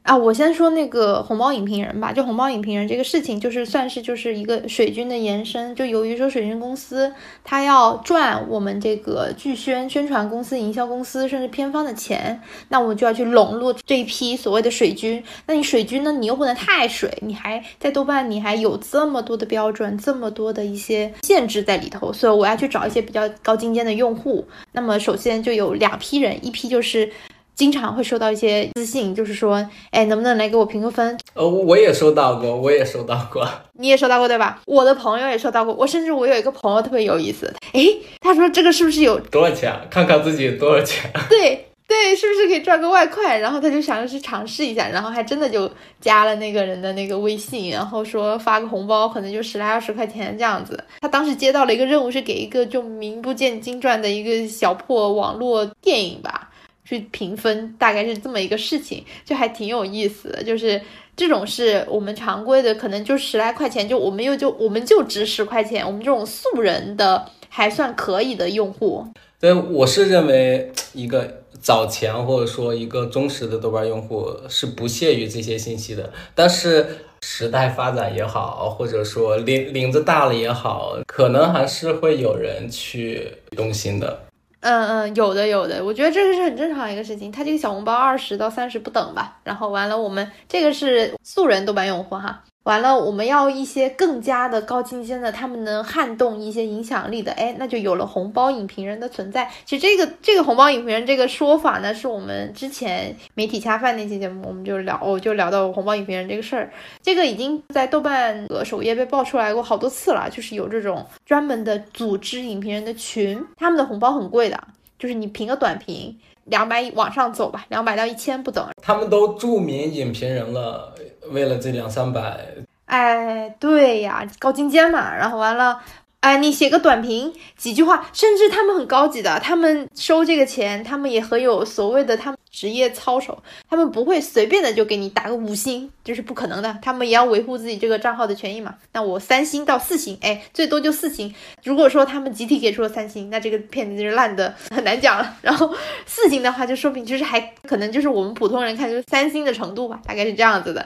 [0.09, 2.11] 啊，我先说那个红包影评人吧。
[2.14, 5.75] 就红包影评人这个事情，就是算是就是一个水军的延伸。
[5.75, 7.12] 就由于说水军公司
[7.44, 12.40] 他要赚我们这个剧宣宣传公司、营销公司甚至片方的钱，
[12.71, 15.23] 那我就要去笼络这一批所谓的水军。
[15.44, 24.49] 那你水军呢，你又不能太水，你还在豆瓣，你还有这么多的标准，这么多的一些限制在里头，所以我要去找一些比较高精尖的用户。
[24.73, 27.12] 那么首先就有两批人，一批就是。
[27.59, 31.18] 经常会收到一些私信，就是说，哎，能不能来给我评个分？
[31.35, 33.44] 呃，我也收到过，我也收到过，
[33.75, 34.61] 你也收到过对吧？
[34.64, 37.85] 我的朋友也收到过，我甚至我有一个朋友特别有意思，哎，
[38.21, 39.75] 他说这个是不是有多少钱？
[39.90, 41.11] 看看自己多少钱？
[41.29, 43.37] 对对，是不是可以赚个外快？
[43.38, 45.68] 然后他就想着去尝试一下，然后还真的就
[46.01, 50.79] 加了那个人的那个微信，然后说发个红包，可能就十来二十块钱这样子。
[51.01, 56.48] 他当时接到了一个任务，是给一个就名不见经传的一个小破网络电影吧。
[56.88, 60.42] 去评分大概是这么一个事情，就还挺有意思的。
[60.42, 60.81] 就是
[61.14, 69.07] 这种是我们常规的，可能就十来块钱，就我们又就我们就值十块钱，我们这种素人的还算可以的用户。
[69.38, 76.87] 对，我是认为一个早前或者说一个忠实的豆瓣用户是不屑于这些信息的，但是
[77.20, 84.28] 时代发展也好，或者说领领子大了也好，可能还是会有人去动心的。
[84.61, 87.31] 嗯嗯，有的有的，我觉得这个是很正常一个事情。
[87.31, 92.42] 他这个小红包二十到三十不等吧，然后完了，我们这个是素人豆瓣用户哈。
[92.69, 99.51] 完了，我们要一些更加的高精尖的，他们能撼动一些影响力的，哎，那就有了红包影评人的存在。
[99.65, 106.71] 其实这个这个红包影评人这个说法呢，是我们之前媒体恰饭那期节目，我们就聊，我就聊到红包影评人这个事儿。
[107.03, 114.63] 这个已经在豆瓣的首页被爆出来过好多次了，就是有这种专门的组织影评人的群，他们的红包很贵的，
[114.99, 118.69] 就是你评个短评，两百往上走吧，两百到一千不等。
[118.83, 120.95] 他们都著名影评人了。
[121.31, 122.38] 为了这两三百，
[122.87, 125.81] 哎，对呀，高精尖嘛，然后完了。
[126.21, 138.75] 哎，你写个短评几句话，甚至他们很高级的，他们收这个钱，他们也很有所谓的他们职业操守，他们不会随便的就给你打个五星，这是不可能的，他们也要维护自己这个账号的权益嘛。
[138.93, 141.33] 那我三星到四星，哎，最多就四星。
[141.62, 145.35] 如果说他们集体给出了三星，那这个片子就是烂的很难讲了。
[145.41, 145.73] 然后
[146.05, 150.85] 四星的话，就说明就是还可能就是我们普通人看就是三星的程度吧，大概是这样子的，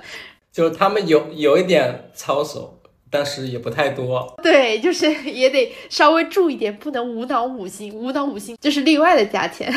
[0.53, 2.79] 就是他们有有一点操守。
[3.15, 9.71] 但是也不太多，对，就是也得稍微注意点，不能无脑五星，无脑五星这是例外的价钱。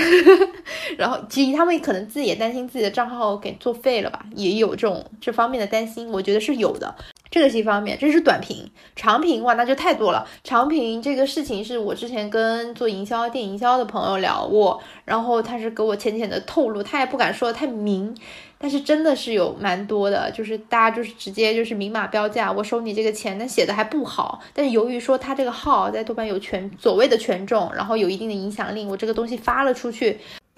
[0.98, 6.96] 然后其实他们可能自己也担心自己的账号给作废了吧，也有这种这方面的担心，我觉得是有的。
[7.36, 10.26] 这个是一方面，这是短评，长评哇那就太多了。
[10.42, 18.16] 长评这个事情是我之前跟做营销、电营销的朋友聊过，然后他是给我浅浅的透露，他也不敢说的太明。
[18.58, 24.40] 但是真的是有蛮多的，就是大家就是直接就是明码标价，我收你这个钱，但写的还不好。
[24.54, 30.18] 但是由于说他这个号在豆瓣有权所谓的权重，然后有一定的影响力，我这个东西发了出去。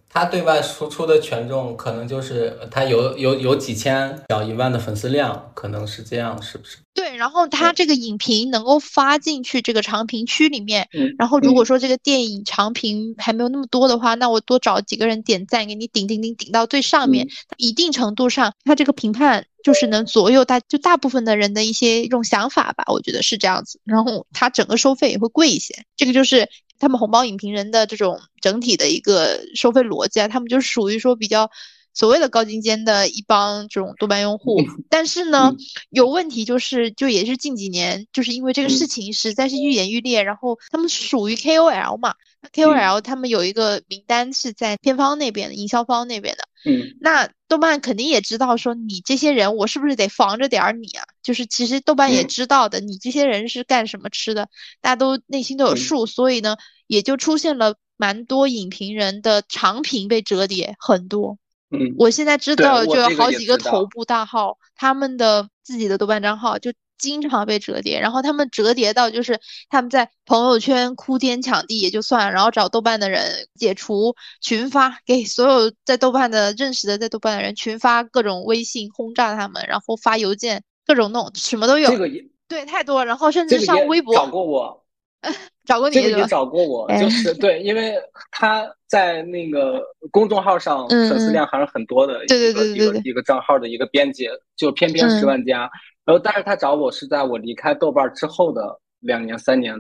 [0.10, 6.78] 他对外输出的权重可能就是他有有有几千小一万的粉丝量，可能是这样，是不是？
[6.94, 10.88] 对，然后他这个影评能够发进去这个长评区里面，
[11.20, 23.80] 然后如果说这个电影长评还没有那么多的话，那我多找几个人点赞，给你顶顶顶顶到最上面，一定程度上，他这个评判就是能左右大就大部分的人的一些一种想法吧，我觉得是这样子。
[23.84, 26.50] 然后他整个收费也会贵一些，这个就是。
[26.80, 31.50] 他们红包影评人的这种整体的一个收费逻辑啊，他们就属于说比较
[31.94, 35.54] 所谓的高精尖的一帮这种豆瓣用户，但是呢，
[35.90, 42.14] 有问题就是，就也是近几年，就是因为这个事情实在是愈演愈烈，然后他们属于 KOL 嘛
[42.54, 51.04] ，KOL 他们有一个名单是在片方那边的，营销方那边的，嗯，那豆瓣肯定也知道说你这些人，我是不是得防着点儿你啊？
[51.28, 54.48] 就是其实豆瓣也知道的，你这些人是干什么吃的，
[54.80, 56.56] 大家都内心都有数，所以呢，
[56.88, 61.38] 也就出现了蛮多影评人的长评被折叠很多。
[61.70, 69.38] 嗯，我现在知道就有好几个头部大号，他们的自己的豆瓣账号就经常被折叠，然后他们折叠到就是
[69.70, 81.90] 他们在朋友圈哭天抢地也就算了，然后找豆瓣的人解除群发，给所有在豆瓣的认识的在豆瓣的人群发各种微信轰炸他们，然后发邮件各种弄，什么都有。
[81.90, 84.86] 这个也对，太多，然后甚至上微博找过我，
[85.66, 86.26] 找过你这个也？
[86.28, 87.96] 找过我，哎就是 对，因为
[88.32, 95.70] 他在那个公众号上嗯粉丝量还是很多的，对对一个对对对一个一个账号的一个编辑，就偏偏嗯十万加。
[96.06, 99.76] 然后，但是他找我是在我离开豆瓣之后的两年三年，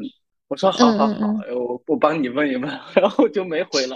[0.49, 1.13] 我说好好好，
[1.55, 3.95] 我我帮你问一问，然后就没回了。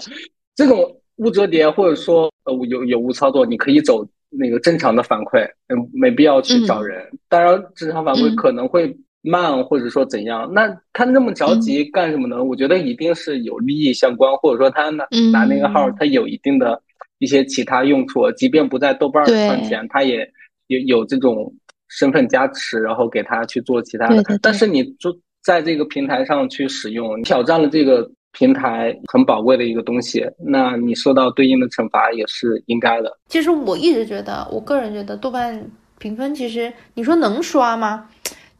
[0.55, 7.05] 这种无折叠或者说呃有有误操作，你可以走那个正常的反馈，嗯，没必要去找人。
[7.29, 10.51] 当然，正常反馈嗯可能会慢，或者说怎样。
[10.53, 12.43] 那他那么着急干什么呢？
[12.43, 16.81] 我觉得一定是有利益相关，或者说他拿嗯拿那个号，他有一定的
[17.19, 20.27] 一些其他用处，即便不在豆瓣儿赚钱，他也
[20.67, 21.53] 有有这种
[21.89, 24.15] 身份加持，然后给他去做其他的。
[24.15, 33.17] 对对对但是你就在这个平台上去使用，挑战了这个平台很宝贵的一个东西，那你受到对应的惩罚也是应该的。
[33.27, 35.63] 其实我一直觉得，我个人觉得豆瓣
[35.97, 38.09] 评分其实你说能刷吗？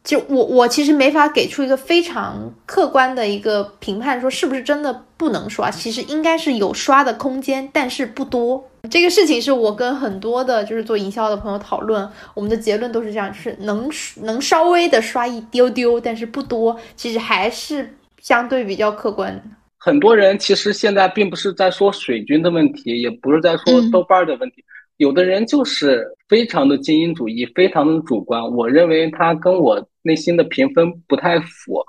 [0.04, 5.70] 就我我其实没法给出一个非常客观的一个评判，说是不是真的不能刷。
[5.70, 8.68] 其实应该是有刷的空间，但是不多。
[8.90, 13.88] 这个事情是我跟很多的就是做营销的朋友讨论，我们的结论都是这样，就是能
[14.22, 16.76] 能稍微的刷一丢丢，但是不多。
[16.96, 19.40] 其实还是相对比较客观。
[19.84, 24.62] 很多人其实现在并不是在说水军的问题，也不是在说嗯豆瓣儿的问题，
[24.98, 28.40] 有的人就是非常的精英主义，非常的主观。
[28.52, 31.84] 我认为他跟我内心的评分不太符。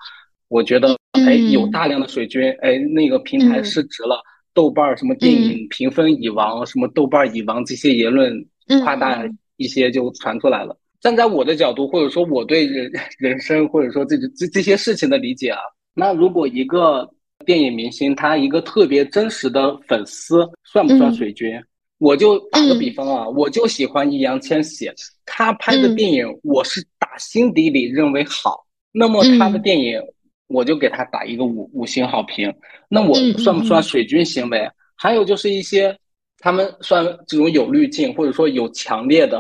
[0.48, 4.20] 我觉得，哎，嗯有大量的水军，哎，那个平台嗯失职了。
[4.56, 8.34] 豆瓣儿什么电影评分已亡，什么豆瓣儿已亡这些言论
[8.70, 9.24] 嗯夸大
[9.58, 10.76] 一些就传出来了。
[11.00, 15.60] 站在我的角度，或者说我对人 人生，或者说这这这些事情的理解啊，
[15.94, 17.08] 那如果一个
[17.46, 21.62] 电影明星他一个特别真实的粉丝，算不算嗯水军？
[22.00, 24.92] 我就打个比方啊，我就喜欢易烊千玺，
[25.26, 30.02] 他拍的嗯电影我是打心底里认为好，那么他的嗯电影
[30.48, 32.54] 我就给他打一个五五星好评。
[32.90, 34.70] 那我算不算嗯水军行为？
[34.96, 35.98] 还有就是一些
[36.40, 39.40] 他们算这种有滤镜，或者说有强烈的，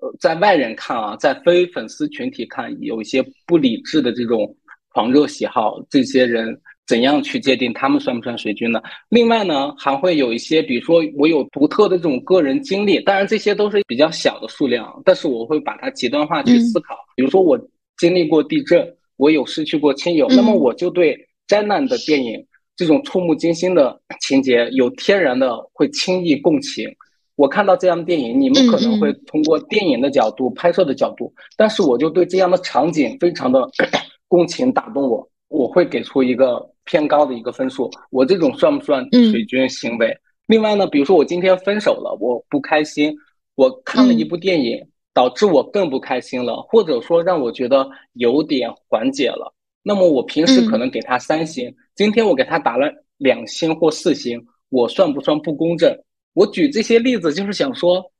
[0.00, 4.52] 呃，在外人看啊，在非粉丝群体看，有一些不理智的这种
[4.92, 6.60] 狂热喜好，这些人
[6.90, 8.82] 怎样去界定他们算不算水军呢？
[9.10, 16.96] 另外呢，还会有一些，比如说我有独特的这种个人经历，当然这些都是比较小的数量，但是我会把它极端化去思考。
[17.14, 17.56] 比如说我
[17.96, 18.84] 经历过地震，
[19.16, 26.92] 我有失去过亲友，嗯那么我就对灾难的电影这种触目惊心的情节有天然的会轻易共情。
[27.36, 33.64] 我看到这样的电影，你们可能会通过电影的角度、拍摄的角度，但是我就对这样的场景非常的
[34.28, 37.90] 共情打动我，我会给出一个偏高的一个分数。
[38.10, 40.16] 我这种算不算水军行为？
[40.46, 43.14] 另外呢，比如说我今天分手了，我不开心，
[43.56, 44.82] 我看了一部电影，
[45.12, 49.54] 导致我更不开心了，或者说让我觉得有点缓解了。
[49.82, 55.94] 那么我平时可能给他三星，今天我给他打了两星或四星，我算不算不公正？
[56.32, 58.12] 我举这些例子就是想说，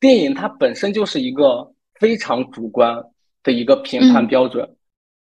[0.00, 1.70] 电影它本身就是一个
[2.00, 3.02] 非常主观
[3.42, 4.68] 的一个评判标准，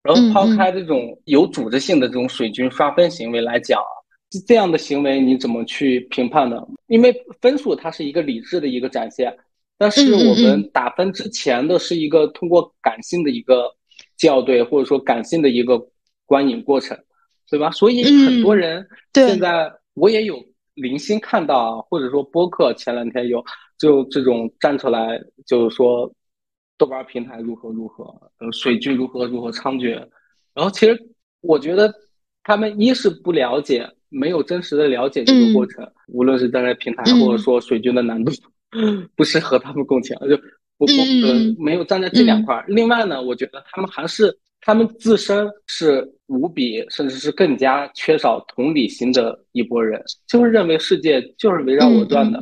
[0.03, 3.91] 然后抛开这种有组织性的这种水军刷分行为来讲啊，
[4.47, 6.61] 这样的行为你怎么去评判呢？
[6.87, 9.35] 因为分数它是一个理智的一个展现，
[9.77, 13.65] 但是我们打分之前的是一个通过感性的一个
[14.17, 15.79] 校对，或者说感性的一个
[16.25, 16.97] 观影过程，
[17.49, 17.71] 对吧？
[17.71, 20.37] 所以很多人现在我也有。
[20.75, 23.43] 零星看到啊，或者说播客前两天有
[23.77, 26.09] 就这种站出来，就是说
[26.79, 28.05] 豆瓣平台如何如何，
[28.39, 29.91] 呃，水军如何如何猖獗。
[30.55, 30.97] 然后其实
[31.41, 31.93] 我觉得
[32.43, 38.31] 他们一是不了解，没有真实的了解这个过程，嗯、无论是站在平台或者说水军的难度、
[38.71, 40.35] 嗯、 不适合他们共情，就
[40.77, 42.55] 我我呃没有站在这两块。
[42.67, 44.35] 嗯、另外呢，我觉得他们还是。
[44.61, 52.41] 他们自身是无比，甚至是更加缺少同理心的一波人，就是认为世界就是围绕我转的，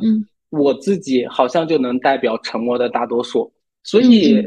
[0.50, 3.52] 我自己好像就能代表沉默的大多数。
[3.88, 4.46] 所以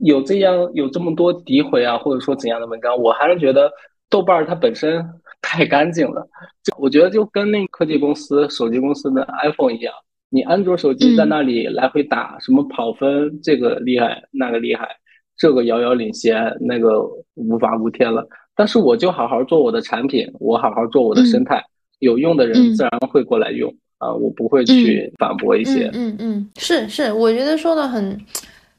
[0.00, 3.72] 有这样有这么多诋毁啊，或者说怎样的文章，我还是觉得
[4.10, 5.02] 豆瓣它本身
[5.40, 6.28] 太干净了。
[6.62, 9.94] 就我觉得就跟那科技公司、手机公司的 iPhone 一样，
[10.28, 14.86] 你安卓手机在那里来回打什么跑分，这个厉害，那个厉害。
[15.38, 17.02] 这个遥遥领先，那个
[17.34, 18.24] 无法无天了。
[18.54, 21.64] 但是我就好好做我的产品，我好好做我的生态，
[22.00, 25.90] 有用的人自然会过来用啊，我不会去反驳一些。
[25.94, 28.16] 嗯嗯，是是，我觉得说的很，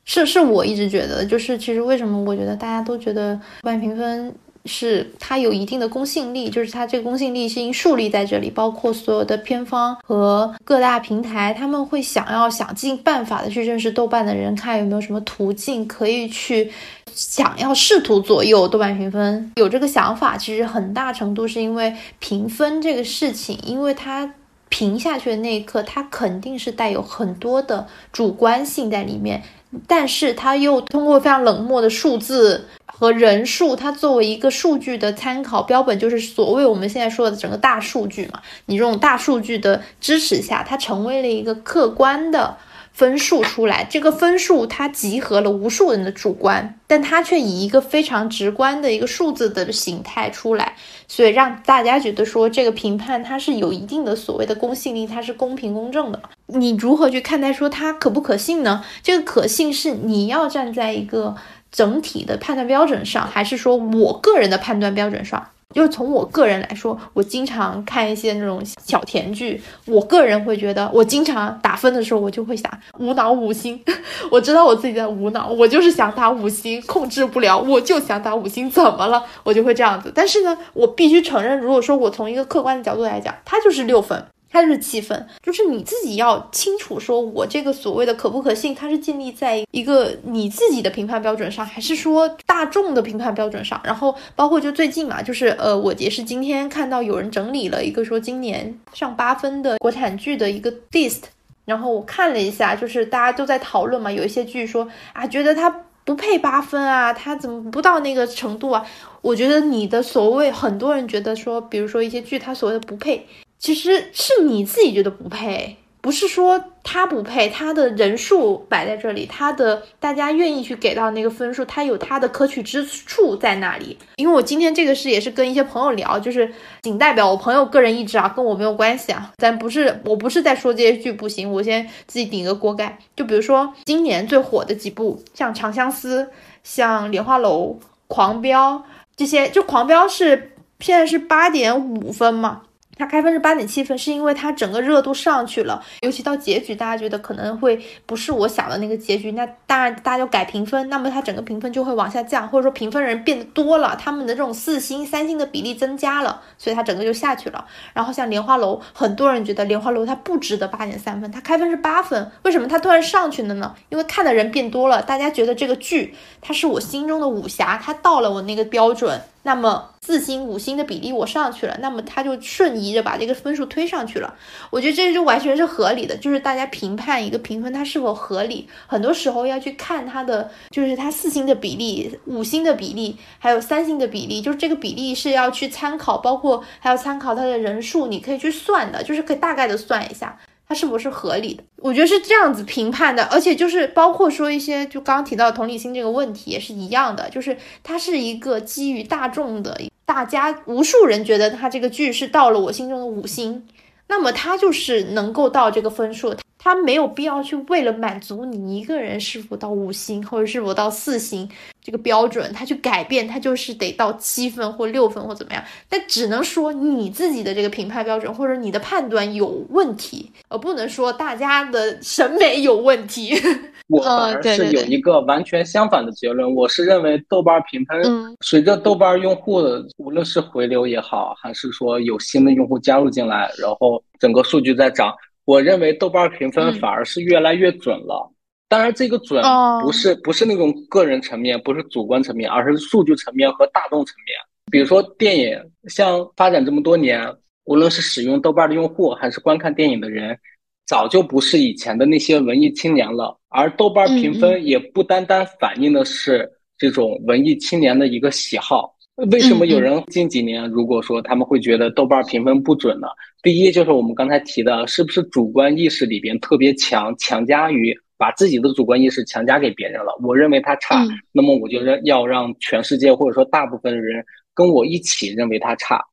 [0.05, 4.33] 是是我一直觉得，就是其实为什么我觉得大家都觉得豆瓣评分。
[4.65, 16.71] 是它有一定的公信力，就是它这个公信力是因树立在这里，包括所有的偏方和各大平台，他们会想要想尽办法的去认识豆瓣的人，看有没有什么途径可以去
[17.13, 19.51] 想要试图左右豆瓣评分。
[19.57, 24.33] 有这个想法，其实很大程度是因为评分这个事情，因为它
[24.69, 29.43] 评下去的那一刻，它肯定是带有很多的主观性在里面，
[29.87, 32.67] 但是它又通过非常冷漠的数字。
[32.95, 38.39] 和人数，它作为一个数据的参考标本，就是所谓我们现在说的整个大数据嘛。
[38.67, 42.55] 你这种大数据的支持下，它成为了一个客观的
[42.93, 43.85] 分数出来。
[43.89, 50.75] 这个分数它集合了无数人的主观，但它却以一个非常直观的一个数字的形态出来，
[51.07, 56.21] 所以让大家觉得说这个评判它是有一定的所谓的公信力，它是公平公正的。
[56.47, 58.85] 你如何去看待说它可不可信呢？
[59.01, 61.35] 这个可信是你要站在一个。
[61.73, 73.83] 整体的判断标准上，还是说我个人的判断标准上，就是从我个人来说，我经常看一些那种小甜剧，我个人会觉得，我经常打分的时候，我就会想无脑五星，
[74.31, 79.23] 我知道我自己在无脑，我就是想打五星，控制不了，我就想打五星，怎么了？
[79.43, 80.11] 我就会这样子。
[80.13, 84.23] 但是呢，我必须承认，如果说我从一个客观的角度来讲，它就是六分。
[84.53, 93.81] 它就是气氛，就是你自己要清楚，说我这个所谓的可不可信，它是建立在一个你自己的评判标准上，还是说大众的评判标准上？
[93.83, 101.23] 然后包括就最近嘛，就是呃，我也是今天看到有人整理了一个说今年上八分的国产剧的一个 list，
[101.65, 105.75] 然后我看了一下，就是大家都在讨论嘛，有一些剧说啊，觉得它
[106.05, 108.85] 不配八分啊，它怎么不到那个程度啊？
[109.23, 113.25] 我觉得你的所谓很多人觉得说，比如说一些剧它所谓的不配。
[113.63, 123.97] 其实是你自己觉得不配，不是说他不配，他的人数摆在这里，他的大家愿意去给到那个分数，他有他的可取之处在那里。
[124.17, 129.31] 因为我今天这个事也是跟一些朋友聊，就是仅代表我朋友个人意志啊，跟我没有关系啊。
[129.37, 132.99] 咱不是，我不是在说这些剧不行，我先自己顶一个锅盖。
[133.15, 136.23] 就比如说今年最火的几部，像《长相思》、
[136.65, 138.73] 像《莲花楼》、《狂飙》
[139.15, 140.51] 这些，就《狂飙》是
[140.81, 142.63] 现在是八点五分嘛。
[142.97, 157.65] 它开分是八点七分，是因为它整个热度上去了，尤其到结局，大家觉得可能会不是我想的那个结局，那当然大家就改评分，那么它整个评分就会往下降，或者说评分人变得多了，他们的这种四星、三星的比例增加了，所以它整个就下去了。
[157.93, 163.73] 然后像莲花楼，很多人觉得莲花楼它不值得八点三分，它开分是八分，为什么它突然上去了呢？
[163.89, 169.19] 因为看的人变多了，大家觉得这个剧它是我心中的武侠，它到了我那个标准。
[169.45, 174.33] 那么四星五星的比例我上去了，那么他就瞬移着把这个分数推上去了。
[174.69, 190.39] 我觉得这就完全是合理的，就是大家评判一个评分它是否合理，很多时候要去看它的，就是它四星的比例、五星的比例，还有三星的比例，就是这个比例是要去参考，包括还要参考它的人数，你可以去算的，就是可以大概的算一下。
[190.67, 191.63] 它是不是合理的？
[191.77, 203.67] 我觉得是这样子评判的，而且就是包括说一些，就刚刚提到同理心这个问题也是一样的，就是它是一个基于大众的，大家无数人觉得它这个剧是到了我心中的五星，
[204.07, 206.33] 那么它就是能够到这个分数。
[206.63, 211.49] 他没有必要去为了满足你一个人是否到五星或者是否到四星
[211.81, 215.61] 这个标准，他去改变，他就是得到七分或六分或怎么样。
[215.89, 223.35] 但只能说你自己的这个评判标准或者你的判断有问题，而不能说大家的审美有问题。
[223.89, 228.01] 我反而是有一个完全相反的结论，我是认为豆瓣评分
[228.39, 235.13] 随着豆瓣用户的无论是回流也好，还是说有新的用户加入进来，然后整个数据在涨。
[235.45, 238.31] 我认为豆瓣评分反而是越来越准了，
[238.69, 239.43] 当然这个准
[239.81, 244.35] 不是不是那种个人层面，不是主观层面，而是数据层面和大众层面。
[244.71, 247.29] 比如说电影，像发展这么多年，
[247.65, 250.39] 无论是使用豆瓣的用户，还是观看电影的人，
[250.87, 253.37] 早就不是以前的那些文艺青年了。
[253.49, 258.95] 而豆瓣评分也不单单反映的是这种文艺青年的一个喜好。
[259.15, 263.07] 为什么有人近几年如果说他们会觉得豆瓣评分不准呢？
[263.43, 270.17] 第一就是我们刚才提的，是不是主观意识里边特别强，强加于把自己的主观意识强加给别人了？
[270.23, 276.03] 我认为他差，那么我就要让全世界或者说大部分的人跟我一起认为他差。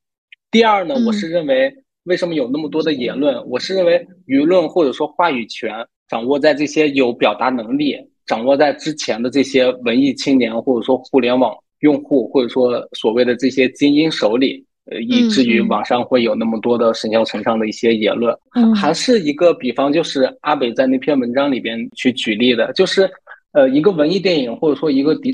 [0.51, 1.73] 第二呢，我是认为
[2.03, 3.43] 为什么有那么多的言论？
[3.49, 5.73] 我是认为舆论或者说话语权
[6.07, 7.97] 掌握在这些有表达能力。
[8.27, 18.35] 掌握在之前的这些文艺青年，或者说互联网用户，或者说所谓的这些精英手里，呃，以至于网上会有那么多的神校尘上的一些言论。
[18.75, 23.09] 还是一个比方，就是阿北在那篇文章里边去举例的，就是
[23.51, 25.29] 呃，一个文艺电影或者说一个独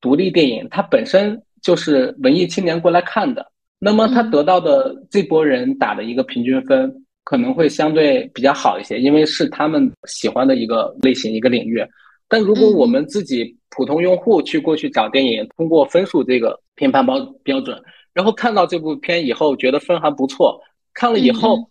[0.00, 3.46] 独立电影，它本身就是文艺青年过来看的。
[3.78, 6.92] 那么他得到的这波人打的一个平均分
[7.24, 11.84] 可能会相对比较好一些，因为是他们喜欢的一个类型、一个领域。
[12.32, 17.78] 但如果我们自己普通用户去过去找电影，通过分数这个评判标标准，
[18.14, 20.58] 然后看到这部片以后觉得分还不错，
[20.94, 21.68] 看了以后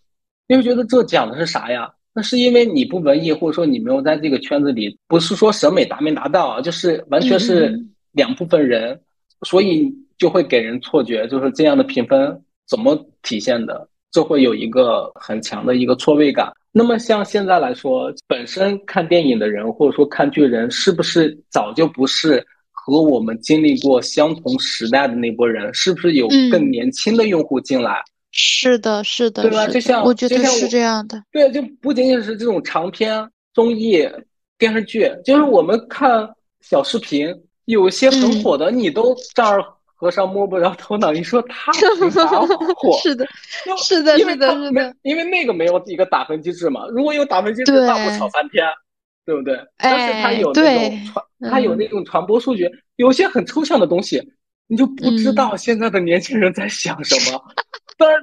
[0.47, 1.91] 你会觉得这讲的是啥呀？
[2.13, 9.01] 那是因为你不文艺，或者说你没有在这个圈子里，不是说审美达没达到，就是完全是两部分人，
[9.41, 9.91] 所以。
[10.21, 16.51] 就会给人错觉，就是这样的评分怎么体现的，就会有一个很强的一个错位感。
[16.71, 25.73] 那么像现在来说，本身看电影的人或者说看剧人，是不是早就不是和我们经历过相同时代的那波人？
[25.73, 28.01] 是不是有更年轻的用户进来？
[28.31, 29.67] 是的，是的，对吧？
[29.67, 31.21] 就像我觉得是这样的。
[31.31, 34.07] 对，就不仅仅是这种长篇综艺
[34.57, 36.29] 电视剧，就是我们看
[36.61, 37.27] 小视频，
[37.65, 39.61] 有些很火的，你都这儿。
[40.01, 42.25] 和尚摸不着头脑，你说他 凭啥
[42.75, 42.97] 火？
[43.03, 43.23] 是的，
[43.77, 46.87] 是的，是的，是的，因为那个没有一个打分机制嘛。
[46.87, 48.65] 如果有打分机制，那不炒翻天，
[49.27, 49.59] 对不对？
[49.77, 54.19] 但是他有那种传，他有那种传播数据，有些很抽象的东西，
[54.65, 57.39] 你就不知道现在的年轻人在想什么。
[57.95, 58.19] 当然，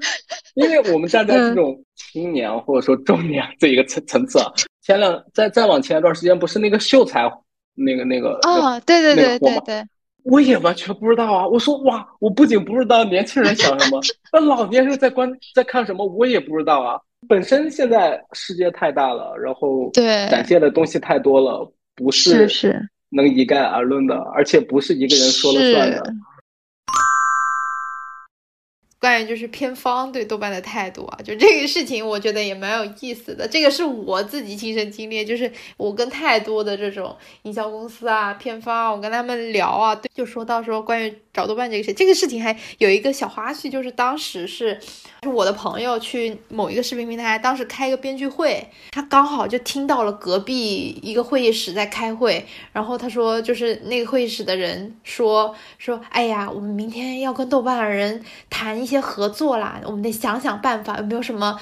[0.55, 4.53] 因为我们站在这种青年或者说中年这一个层层次啊，
[4.83, 7.22] 前两再再往前一段时间，不是那个秀才，
[7.76, 9.85] 那个那个啊，对对对对对。
[10.31, 11.47] 我也完全不知道啊！
[11.47, 14.01] 我说哇，我不仅不知道年轻人想什么，
[14.33, 17.01] 那老年人在观在看什么，我也不知道啊。
[17.29, 26.12] 本身现在世界太大了，然后对展现的东西太多了，不是是能一概而论的，而且不是一个人说了算的。
[29.01, 33.46] 关于就是偏方对豆瓣的态度啊，就这个事情，我觉得也蛮有意思的。
[33.46, 41.16] 这个是我自己亲身经历，就是我跟太多的这种营销公司啊、偏方啊，我跟他们聊啊，对，就说到说关于。
[41.39, 44.76] 找豆瓣这个事，这个事情还有一个小花絮，就是当时是，
[45.22, 61.61] 是我的朋友去某一个视频平台，当时开一个编剧会，他刚好就听到了隔壁一个会议室在开会，然后他说，就是那个会议室的人说说，哎呀，我们明天要跟豆瓣的人谈一些合作啦，我们得想想办法，有没有什么。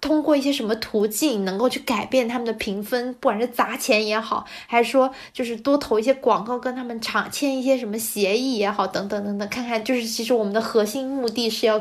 [0.00, 11.78] 通过一些什么途径能够去改变他们的评分，不管是砸钱也好，还是说就是多投一些广告，跟他们厂签一些什么协议也好，等等等等，看看就是其实我们的核心目的是要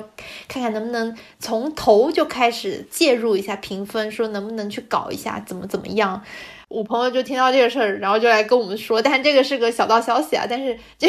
[0.48, 6.22] 看看能不能从头就开始介入一下评分，说能不能去搞一下怎么怎么样。
[6.68, 11.08] 我朋友就听到这个事儿，然后就来跟我们说，但这个是个小道消息啊，但是这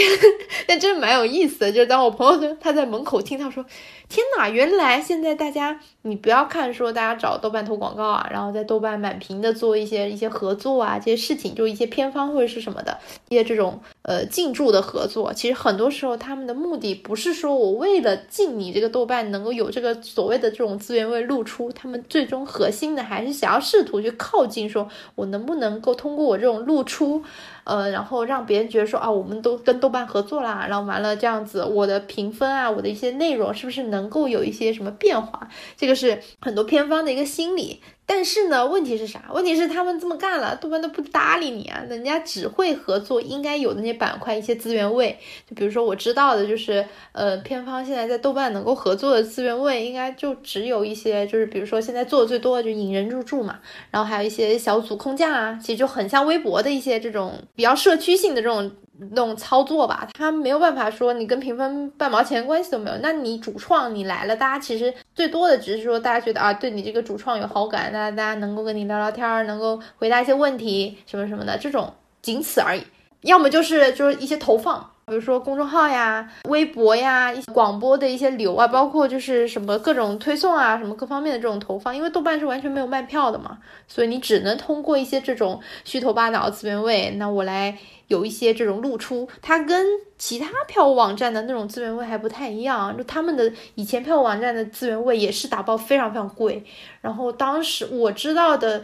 [0.66, 3.64] 但真的蛮有意思的，就是当我朋友他在门口听到说。
[4.10, 4.48] 天哪！
[4.48, 12.98] 原来现在大家，你不要看说大家找豆瓣投广告啊，然后在豆瓣满屏的做一些一些合作啊，这些事情就一些偏方或者是什么的
[13.28, 27.22] 一些这种呃进驻的合作，其实很多时候他们的目的不是说我为了进你这个豆瓣能够有这个所谓的这种资源位露出，他们最终核心的还是想要试图去靠近，说我能不能够通过我这种露出。
[27.64, 35.48] 呃，然后让别人觉得说啊，我们都跟豆瓣合作啦，然后完了这样子，我的评分啊，我的一些内容是不是能够有一些什么变化？
[35.76, 37.82] 这个是很多偏方的一个心理。
[38.12, 39.22] 但是呢，问题是啥？
[39.32, 41.80] 问题是他们这么干了，豆瓣都不搭理你啊！
[41.88, 45.16] 人家只会合作应该有的那些板块、一些资源位。
[45.48, 53.60] 就比如说我知道的，就是呃，偏方现在在豆瓣能够合作的资源位，应该就只有一些，就是比如说现在做的最多的就引人入驻嘛，
[53.92, 58.72] 然后还有一些小组空降啊，其实就很像微博的一些这种比较社区性的这种。
[59.10, 62.96] 那种操作吧，他没有办法说你跟评分半毛钱关系都没有。
[63.02, 71.92] 那你主创你来了，大家其实最多的只是说大家觉得啊，对你这个主创有好感，大家大家能够跟你聊聊天儿，能够回答一些问题什么什么的，这种
[72.22, 72.82] 仅此而已。
[73.22, 81.94] 要么就是就是一些投放，比如说公众号呀、微博呀、一些广播的一些流啊，包括就是什么各种推送啊，什么各方面的这种投放。
[81.94, 87.76] 因为豆瓣是完全没有卖票的嘛，所以你只能通过一些这种虚头巴脑的资源位，那我来。
[88.10, 89.86] 有一些这种露出，它跟
[90.18, 92.98] 其他票务网站的那种资源位还不太一样。
[92.98, 96.64] 就他们的以前票务网站的资源位也是打包非常非常贵。
[97.00, 98.82] 然后当时我知道的，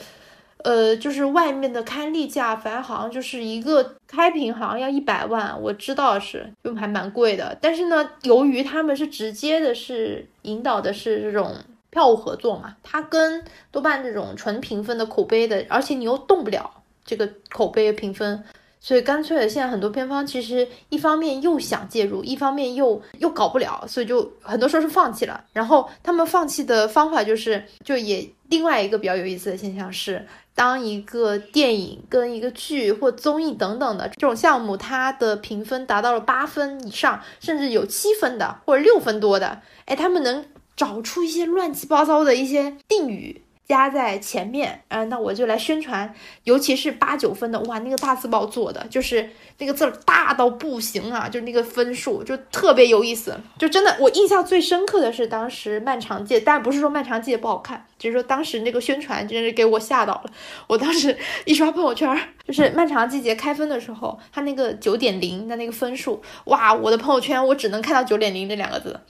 [0.59, 7.57] 呃，就是外面的刊例价，反正好像就是一个开屏好像要一百万，我知道是就还蛮贵的。
[7.61, 11.55] 但是呢，由于他们是直接的是引导的是这种
[11.91, 16.71] 票务合作嘛，它跟多半这种纯评分的口碑的，而且你又动不了。
[17.05, 18.43] 这个口碑评分。
[18.79, 25.43] 所以干脆，现在很多片方其实一方面又想介入，一方面又又搞不了，所以就很多时候是放弃了。
[25.53, 30.25] 然后他们放弃的方法就是，就也另外一个比较有意思的现象是，
[30.57, 43.43] 当一个电影跟一个剧或综艺等等的这种项目，它的评分达到了八分以上，甚至有七分的或者六分多的，哎，他们能找出一些乱七八糟的一些定语。
[43.67, 46.15] 加在前面，啊，那我就来宣传，
[46.45, 60.31] 尤其是八九分的，哇，那个大字报做的，就是那个字儿大到不行啊，就那个分数就特别有意思，就真的，我印象最深刻的是当时《漫长季》，但不是说《漫长季》不好看，只是说当时那个宣传真是给我吓到了。
[60.69, 69.01] 我当时一刷朋友圈，就是《漫长季节》开分的时候，他那个九点零的那个分数，哇，我的朋友圈我只能看到九点零这两个字，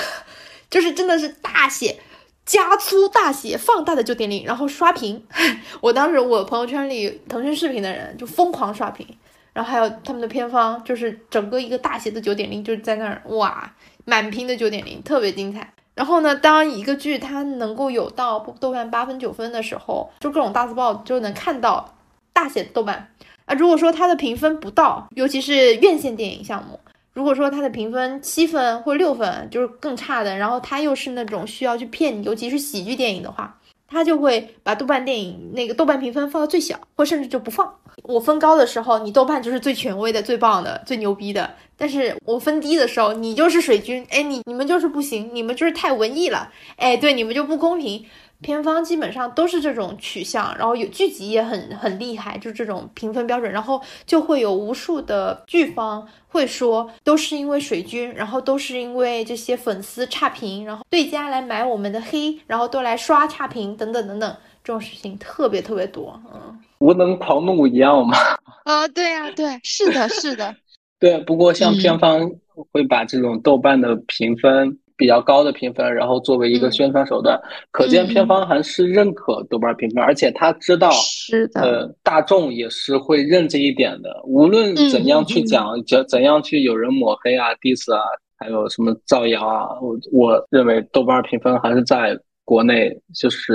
[0.70, 1.98] 就是真的是大写。
[2.44, 5.24] 加粗大写放大的九点零，然后刷屏。
[5.80, 9.06] 我当时我朋友圈里腾讯视频的人就疯狂刷屏，
[9.52, 13.72] 然后还有他们的偏方，就是整个一个大写的九点零，就是在那儿哇，
[14.04, 15.72] 满屏的九点零，特别精彩。
[15.94, 21.94] 然后呢，当一个剧它能够有到豆瓣八分九分的时候，就各种大字报就能看到
[22.32, 23.12] 大写的豆瓣
[23.44, 23.54] 啊。
[23.54, 26.80] 如果说它的评分不到，尤其是院线电影项目。
[27.12, 33.58] 如果说它的评分七分或六分，就是更差的，然后它又是那种需要去骗你，尤其是喜剧电影的话，
[33.88, 37.74] 它就会把豆瓣电影那个豆瓣评分放到最小，或甚至就不放。
[38.04, 41.44] 我分高的时候，你豆瓣就是最权威的、最棒的、最牛逼的；
[41.76, 48.06] 但是我分低的时候，你就是水军，哎，你你们就是不行，你们就是太文艺了，哎，对，你们就不公平。
[48.42, 68.16] 偏方基本上都是这种取向，然后有剧集也很很厉害，就这种评分标准，然后就会有无数的剧方会说，都是因为水军，然后都是因为这些粉丝差评，然后对家来买我们的黑，然后都来刷差评等等等等，这种事情特别特别多，嗯，无能狂怒一样嘛。
[68.64, 70.54] 啊，对呀，对，是的，是的，
[70.98, 71.18] 对。
[71.24, 72.30] 不过像偏方
[72.72, 74.78] 会把这种豆瓣的评分。
[75.00, 77.40] 比较高的评分，然后作为一个宣传手段，
[77.70, 84.20] 可见片方还是认可豆瓣评分，而且他知道，是的，呃，大众也是会认这一点的。
[84.24, 88.02] 无论怎样去讲，怎怎样去有人抹黑啊、diss 啊，
[88.36, 93.54] 还有什么造谣啊，我我认为豆瓣评分还是在国内就是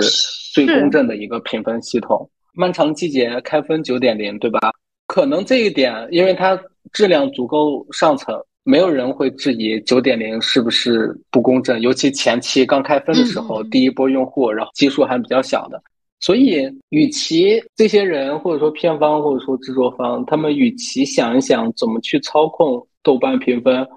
[0.52, 2.28] 最公正的一个评分系统。
[2.56, 4.72] 漫长季节开分九点零，对吧？
[5.06, 6.60] 可能这一点，因为它
[6.92, 8.34] 质量足够上乘。
[8.68, 15.80] 没有人会质疑九点零是不是不公正，尤其前期刚开分的时候，第一波用户，然后基数还比较小的，
[16.20, 23.88] 所以与其这些人或者说片方或者说制作方，他们与其想一想怎么去操控豆瓣评分，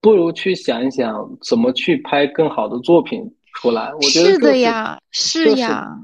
[0.00, 3.20] 不如去想一想怎么去拍更好的作品
[3.54, 3.92] 出来。
[3.94, 5.98] 我觉得是的呀，是呀。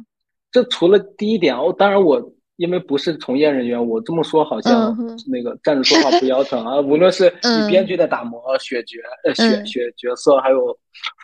[0.50, 2.20] 这除了第一点哦，当然我。
[2.58, 4.92] 因为不是从业人员，我这么说好像
[5.28, 6.80] 那个站着说话不腰疼啊。
[6.80, 7.32] 无论是
[7.62, 10.76] 你编剧的打磨、选角、呃选选角色，还有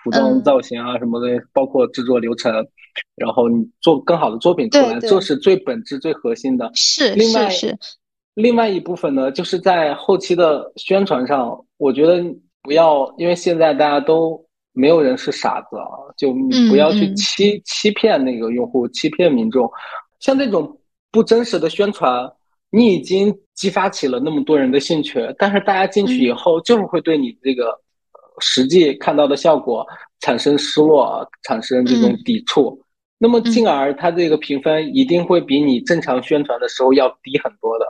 [0.05, 2.55] 服装造型啊什么的，包括制作流程，
[3.17, 6.71] 然后你做更好的作品出来，这是最本质、最核心的。
[6.73, 7.77] 是另外是
[8.35, 12.25] 另外一部分呢，就是在后期的宣传上，我觉得
[12.63, 14.41] 不要，因为现在大家都
[14.73, 15.85] 没有人是傻子啊，
[16.17, 16.33] 就
[16.71, 19.69] 不要去欺欺骗那个用户，欺骗民众，
[20.21, 20.79] 像这种。
[21.15, 22.29] 不真实的宣传，
[22.71, 27.73] 你已经激发起了那么多人的兴趣，但是大家进去以后就是会对你这个
[28.41, 29.87] 实际看到的效果
[30.19, 32.77] 产生失落，产生这种抵触，
[33.17, 37.87] 那么进而它这个评分一定会比你正常宣传的时候要低很多的。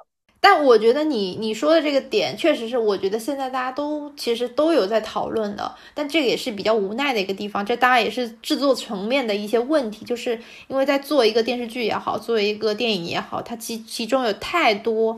[0.46, 7.64] 但我觉得你你说的这个点确实是，我觉得现在大家都其实都有在讨论的，但这个也是比较无奈的一个地方。
[7.64, 10.38] 这当然也是制作层面的一些问题，就是
[10.68, 15.16] 因为在做一个电视剧也好，做一个电影也好，它其其中有太多。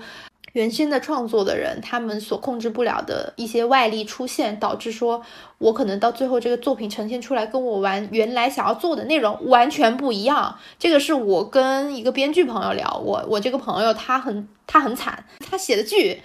[0.57, 5.22] 原先的创作的人，他们所控制不了的一些外力出现，导致说
[5.59, 10.59] 我可能到最后这个作品呈现出来，跟我完原来想要做的内容完全不一样。
[10.78, 16.22] 这个是我跟一个编剧朋友聊，我我这个朋友他很他很惨，他写的剧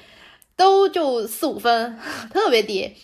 [0.56, 2.00] 都就四五分，
[2.32, 2.96] 特别低。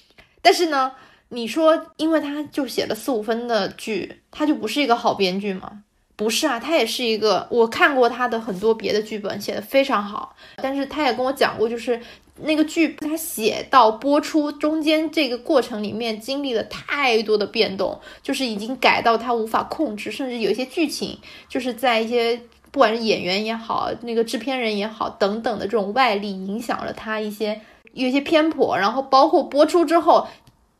[0.41, 0.93] 但是呢，
[1.27, 5.83] 你说因为他就写了四五分的剧，他就不是一个好编剧吗？
[6.17, 10.35] 不是啊，他也是一个，我看过他的很多别的剧本，写的非常好。
[10.55, 12.01] 但是他也跟我讲过，就是
[12.41, 22.41] 那个剧他写到播出中间这个过程里面，经历了太多的变动，就是已经改到他无法控制，甚至有一些剧情就是在一些
[22.71, 27.61] 不管是演员也好，那个制片人也好等等的这种外力影响了他一些
[27.93, 30.27] 有一些偏颇，然后包括播出之后，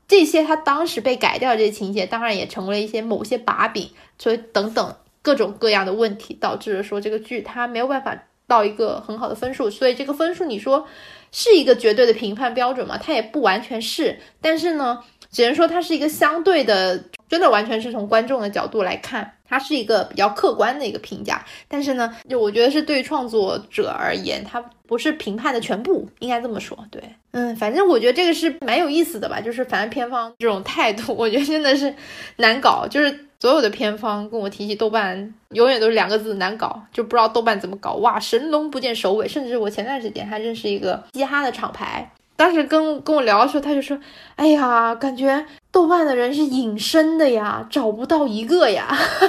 [0.07, 4.95] 这些他当时被改掉这些情节，当然也成为了一些某些把柄，所以等等。
[5.27, 8.17] 各种各样的问题导致说这个剧它没有办法
[8.47, 9.69] 到一个很好的分数。
[9.69, 10.87] 所以这个分数你说
[11.33, 12.97] 是一个绝对的评判标准吗？
[12.97, 19.33] 它也不完全是，但是呢，只能说它是一个相对的，真的完全是从观众的角度来看。
[19.49, 26.77] 它是一个比较客观的一个评价，但是呢，就我觉得是对创作者而言，它不是评判的全部，应该这么说。
[26.91, 27.01] 对，
[27.31, 31.95] 嗯，反正我觉得这个是蛮有意思的吧，就是反正片方这种态度，我觉得真的是
[32.35, 32.85] 难搞。
[32.89, 37.93] 就是所有的偏方跟我提起豆瓣，永远都是两个字难搞，就不知道豆瓣怎么搞。
[37.95, 42.11] 哇，神龙不见首尾，甚至我前段时间还认识一个嘻哈的厂牌。
[42.35, 43.97] 当时跟跟我聊的时候，他就说
[44.37, 48.87] ：“哎呀，感觉豆瓣的人是隐身的呀，找不到一个呀，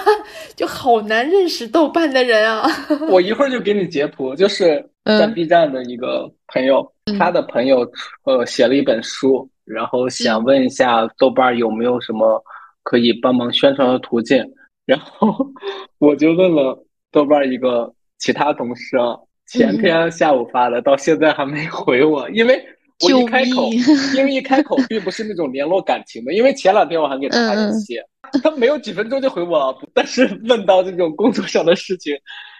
[0.55, 2.69] 就好难认识豆瓣的人啊。
[3.09, 6.87] ”我一会儿就给你截图，就是在 B 站的一个朋友，
[7.19, 7.91] 他的朋友
[8.25, 12.43] 呃写了一本书，然后想问一下豆瓣有没有什么
[12.89, 14.43] 可以帮忙宣传的途径，
[14.87, 15.47] 然后
[16.01, 19.15] 我就问了豆瓣一个其他同事啊，
[19.47, 22.65] 前天下午发的，到现在还没回我，因为。
[23.01, 23.71] 我一开口，
[24.17, 27.95] 因为一开口并不是那种联络感情的，因为前两天我还给他发信息，
[28.43, 32.17] 他没有几分钟就回我，但是问到这种工作上的事情，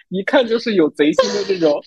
[0.07, 1.81] 一看就是有贼心的这种。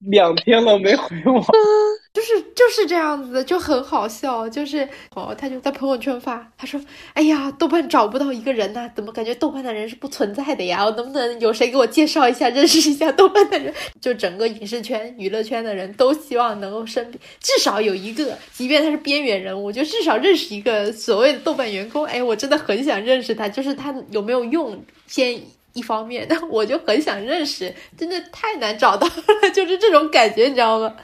[0.00, 1.40] 两天了没回我，
[2.12, 4.46] 就是就是这样子，就很好笑。
[4.48, 6.78] 就是哦，他就在朋友圈发，他说
[7.14, 10.84] ：“哎呀，豆瓣找不到一个人呐，怎么感觉豆瓣的人是不存在的呀？
[10.84, 13.72] 我能不能有谁给我介绍一下，认识一下豆瓣的人？
[13.98, 22.04] 就整个影视圈、娱乐圈的人都希望能够身边至少有一个，即便他是边缘人物，就至少认识一个所谓的豆瓣员工。
[22.04, 25.40] 哎，我真的很想认识他，就是他有没有用先。”
[25.76, 30.96] 一方面，但我就很想认识，真的太难找到了， 就是这种感觉，你知道吗？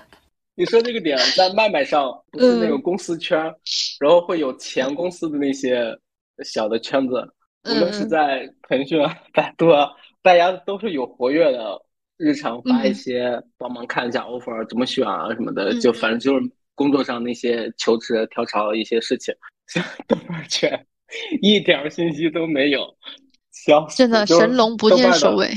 [0.55, 3.39] 你说这个点在麦麦上不是那个公司圈，
[4.01, 5.97] 然后会有前公司的那些
[6.45, 7.15] 小的圈子，
[7.71, 9.89] 无论是在腾讯啊、百度啊，
[10.23, 11.83] 大家都是有活跃的，
[12.17, 19.35] 日常发一些帮忙看一下 offer 怎么选啊什么的，就反正就是工作上那些求职、跳槽一些事情，
[19.69, 20.87] 像 豆瓣圈
[21.41, 22.95] 一点信息都没有。
[23.95, 25.55] 真的神龙不见首尾。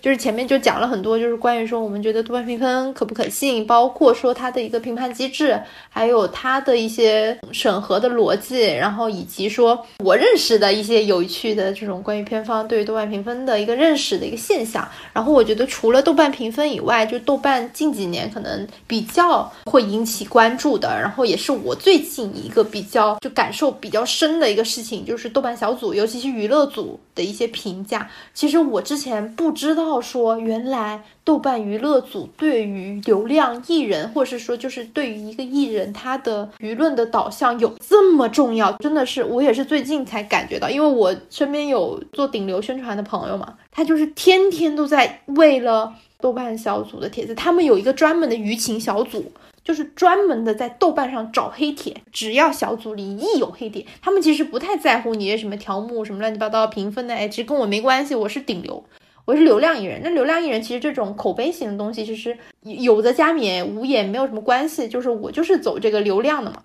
[0.00, 14.88] 就是前面就讲了很多，就是关于说我们觉得豆瓣评分可不可信，包括说它的一个评判机制，还有它的一些审核的逻辑，然后以及说我认识的一些有趣的这种关于片方对于豆瓣评分的一个认识的一个现象。
[15.12, 28.08] 然后我觉得除了豆瓣评分以外，就豆瓣近几年可能比较会引起关注的，然后也是我最近一个比较就感受比较深的一个事情，就是豆瓣小组，尤其是娱乐组的一些评价。
[28.32, 29.87] 其实我之前不知道。
[29.88, 49.30] 要说原来豆瓣娱乐组对于流量艺人，或者是说就是对于一个艺人他的舆论的导向有这么重要，真的是我也是最近才感觉到，因为我身边有做顶流宣传的朋友嘛，他就是天天都在为了豆瓣小组的帖子，他们有一个专门的舆情小组，
[49.62, 58.82] 就是专门的在豆瓣上找黑帖，只要小组里一有黑帖，他们其实不太在乎你的什么条目什么乱七八糟评分的，哎，其实跟我没关系，我是顶流。
[59.28, 66.62] 我是流量艺人，那流量艺人其实这种口碑型的东西，其实有的加冕无也没有什么关系，就是我就是走这个流量的嘛。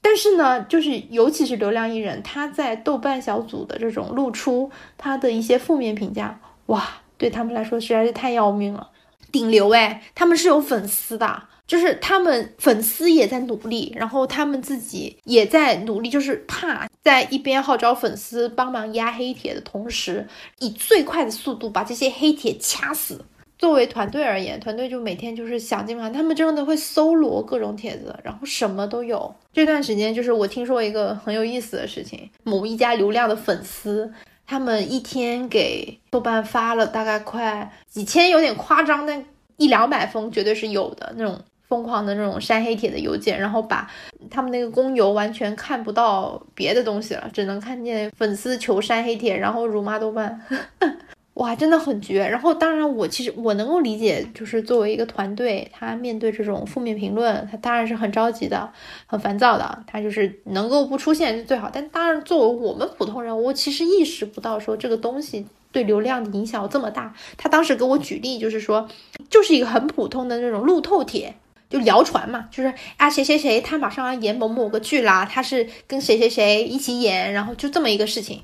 [0.00, 6.88] 但是呢，就是尤其是流量艺人，他在豆瓣小组的这种露出他的一些负面评价，哇，
[7.18, 8.90] 对他们来说实在是太要命了。
[9.32, 11.42] 顶流哎，他们是有粉丝的。
[11.66, 20.26] 就是他们粉丝也在努力，然后他们自己也在努力，就是怕在一边号召粉丝帮忙压黑帖的同时，
[20.60, 23.24] 以最快的速度把这些黑帖掐死。
[23.58, 29.34] 作为团队而言，团队就每天就是想尽办法，他们真的会搜罗各种帖子，然后什么都有。
[29.52, 34.12] 这段时间就是我听说一个很有意思的事情，某一家流量的粉丝，
[34.46, 39.24] 他们一天给豆瓣发了大概快几千，有点夸张，但
[39.56, 41.40] 一两百封绝对是有的那种。
[41.68, 43.90] 疯狂的那种删黑帖的邮件，然后把
[44.30, 50.40] 他们那个公邮完全看不到别的东西了，只能看见粉丝求删黑帖，然后辱骂豆瓣，
[51.34, 52.26] 哇，真的很绝。
[52.26, 58.70] 然后当然我其实我能够理解，就是作为一个团队，他面对这种负面评论，他当然是很着急的，
[59.06, 61.70] 很烦躁的，他就是能够不出现是最好。
[61.72, 65.46] 但当然作为我们普通人，我其实意识不到说这个东西。
[65.72, 68.88] 对流量的影响这么大，他当时给我举例，就是说，
[69.28, 71.34] 就是一个很普通的那种路透帖。
[71.68, 78.42] 就谣传嘛，就是啊谁谁谁他马上要演某某个剧啦，他是跟谁谁谁一起演，然后就这么一个事情，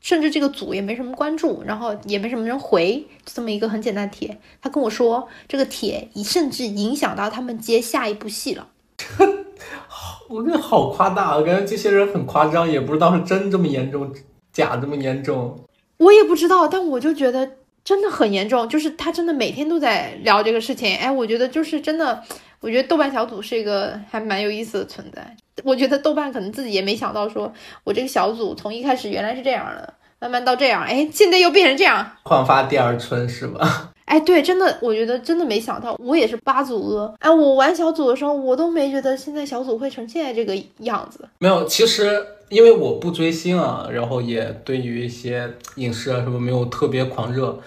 [0.00, 4.38] 甚至这个组也没什么关注，然后也没什么人回，就这么一个很简单的帖。
[4.60, 8.68] 他跟我说这个帖甚至影响到他们接下一部戏了。
[10.28, 14.10] 我觉得好夸大，我感觉这些人很夸张，也不知道是真这么严重，
[14.52, 15.60] 假这么严重。
[15.98, 17.48] 我也不知道，但我就觉得
[17.84, 20.96] 真的很严重，就是他真的每天都在聊这个事情。
[20.96, 22.22] 哎，我觉得就是真的，
[22.62, 25.36] 我觉得豆瓣小组是一个还蛮有意思的存在。
[25.64, 27.52] 我觉得豆瓣可能自己也没想到，说
[27.84, 33.90] 我这个小组从一开始原来是这样的，慢慢到这样，哎，现在又变成这样，焕发第二春是吧？
[34.06, 37.14] 哎，对，真的，我觉得真的没想到，我也是八组鹅。
[37.18, 41.28] 哎，我玩小组的时候，我都没觉得现在小组会成现在这个样子。
[41.38, 47.58] 没有，其实因为我不追星啊，然后也对于一些影视啊什么没有特别狂热，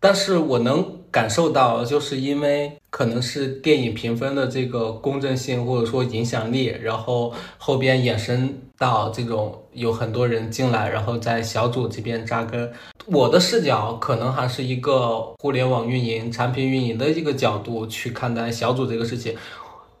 [0.00, 12.72] 但是我能感受到，就是因为可能是电影评分的这个公正性或者说影响力，然后后边衍生到这种有很多人进来，然后在小组这边扎根。
[13.04, 19.36] 我的视角可能还是一个互联网运营、产品运营的一个角度去看待小组这个事情，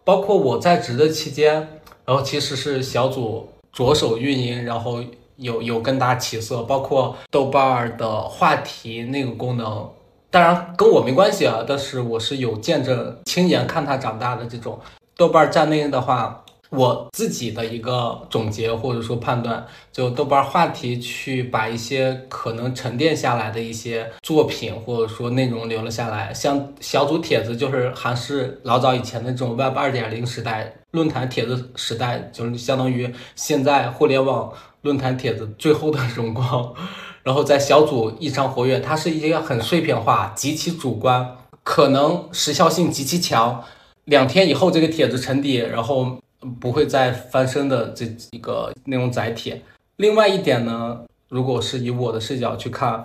[0.04, 1.68] 包括我在职的期间，
[2.06, 5.04] 然后其实是小组着手运营，然后
[5.36, 9.90] 有有更大起色，包括豆瓣儿的话题那个功能，
[10.32, 14.80] 当然跟我没关系啊，但是我是有见证、亲眼看他长大的这种
[15.16, 16.44] 豆瓣站内的话。
[16.74, 19.62] 我自己的一个总结或者说判断，
[19.92, 26.32] 就豆瓣话题去把一些可能沉淀下来的一些作品或者说内容留了下来。
[26.32, 36.72] 像小组帖子，就是还是老早以前的那种 Web 二点零时代论坛帖子时代，就是相当于现在互联网论坛帖子最后的荣光。
[37.22, 43.62] 然后在小组异常活跃，它是一些很碎片化、极其主观，可能时效性极其强。
[44.04, 46.18] 两天以后这个帖子沉底，然后。
[46.58, 49.62] 不会再翻身的这一个内容载体。
[49.94, 53.04] 另外一点呢，如果是以我的视角去看，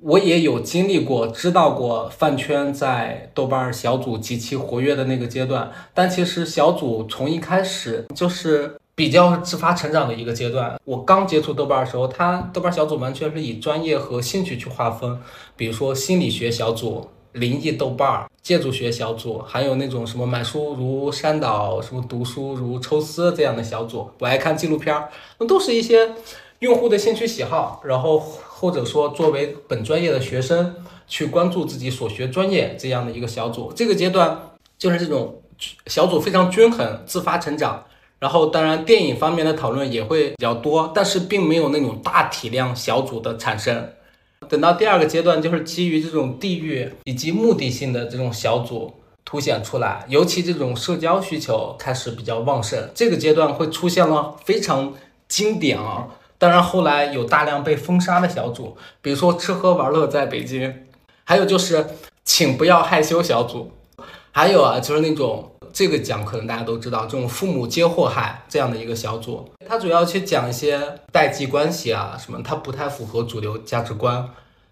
[0.00, 5.72] 我也有经历过、知道过饭圈在豆瓣小组极其活跃的那个阶段。
[5.92, 10.80] 但其实小组从一开始就是比较自发成长的一个阶段。
[10.84, 15.20] 我刚接触豆瓣的时候，它豆瓣小组完全是以专业和兴趣去划分，
[15.54, 17.08] 比如说心理学小组。
[17.32, 26.12] 灵异豆瓣儿、建筑学小组，还有那种什么买书如山倒、什么读书如抽丝这样的小组，我爱看纪录片儿，那都是一些
[26.60, 30.76] 用户的兴趣喜好，然后或者说作为本专业的学生
[31.06, 33.70] 去关注自己所学专业这样的一个小组。
[33.76, 34.40] 这个阶段
[34.78, 35.42] 就是这种
[35.86, 37.84] 小组非常均衡、自发成长，
[38.26, 43.88] 然后当然电影方面的讨论也会比较多，但是并没有那种大体量小组的产生。
[44.48, 48.92] 等到第二个阶段，就是基于这种地域以及目的性的这种小组
[49.24, 52.90] 凸显出来，尤其这种社交需求开始比较旺盛。
[52.92, 54.92] 这个阶段会出现了非常
[55.28, 60.74] 经典啊，当然后来有大量被封杀的小组，比如说吃喝玩乐在北京，
[61.22, 61.86] 还有就是
[62.24, 63.70] 请不要害羞小组，
[64.32, 65.52] 还有啊就是那种。
[65.76, 70.80] 这个讲可能大家都知道，这种父母皆祸害这样的一个小组，它主要去讲一些
[71.12, 74.26] 代际关系啊什么，它不太符合主流价值观。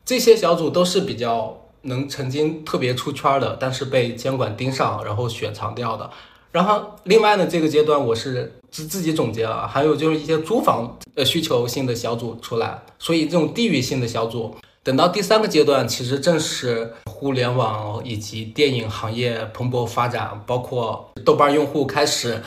[0.07, 6.09] 这些小组都是比较能曾经特别出圈的，但是被监管盯上，然后雪藏掉的。
[6.53, 14.57] 然后另外呢，这个阶段我是自自己总结了，还有就是一些租房呃需求性的小组出来，所以这种地域性的小组。
[14.85, 22.43] 等到第三个阶段，其实正是互联网以及电影行业蓬勃发展，包括豆瓣用户开始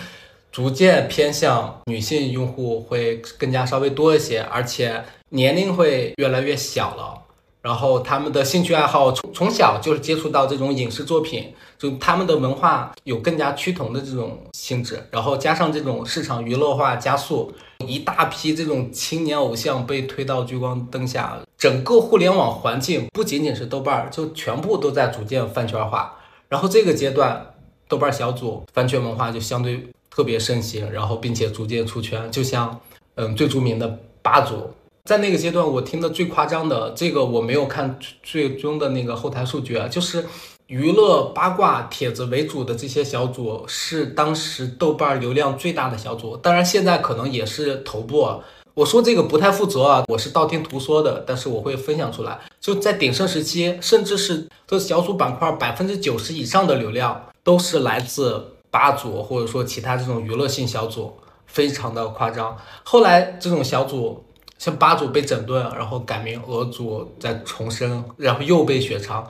[0.52, 7.24] 逐渐偏向女性用户会更加稍微多一些，而且年龄会越来越小了。
[7.68, 15.06] 然后他们的兴趣爱好从从小就是接触到这种影视作品，就他们的文化有更加趋同的这种性质。
[15.12, 17.52] 然后加上这种市场娱乐化加速，
[17.86, 21.38] 一大批这种青年偶像被推到聚光灯下。
[21.58, 26.16] 整个互联网环境不仅仅是豆瓣儿，就全部都在逐渐饭圈化。
[26.48, 27.48] 然后这个阶段，
[27.90, 32.32] 豆瓣小组饭圈文化就相对特别盛行，然后并且逐渐出圈。
[32.32, 32.80] 就像，
[33.16, 34.72] 嗯，最著名的八组，
[35.08, 40.26] 在那个阶段我听的最夸张的，这个我没有看最终的那个后台数据啊，就是
[40.66, 48.28] 娱乐八卦帖子为主的这些小组是当时豆瓣流量最大的小组，当然现在可能也是头部。
[48.74, 52.38] 我说这个不太负责啊，我是道听途说的，但是我会分享出来。
[52.60, 61.14] 就在鼎盛时期，甚至是这小组板块百分之九十以上的流量都是来自八组或者说其他这种娱乐性小组，
[61.46, 62.58] 非常的夸张。
[62.84, 64.26] 后来这种小组
[64.58, 69.26] 像八组被整顿，然后改名俄组再重生，然后又被雪藏。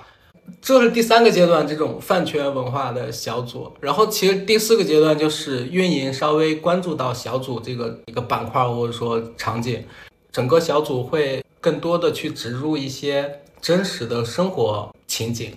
[0.61, 3.69] 这是第三个阶段，这种饭圈文化的小组。
[3.81, 9.83] 然后其实第四个阶段就是运营稍微关注到小组这个一个板块或者说场景，
[10.31, 15.53] 整个小组会更多的去植入一些真实的生活情景，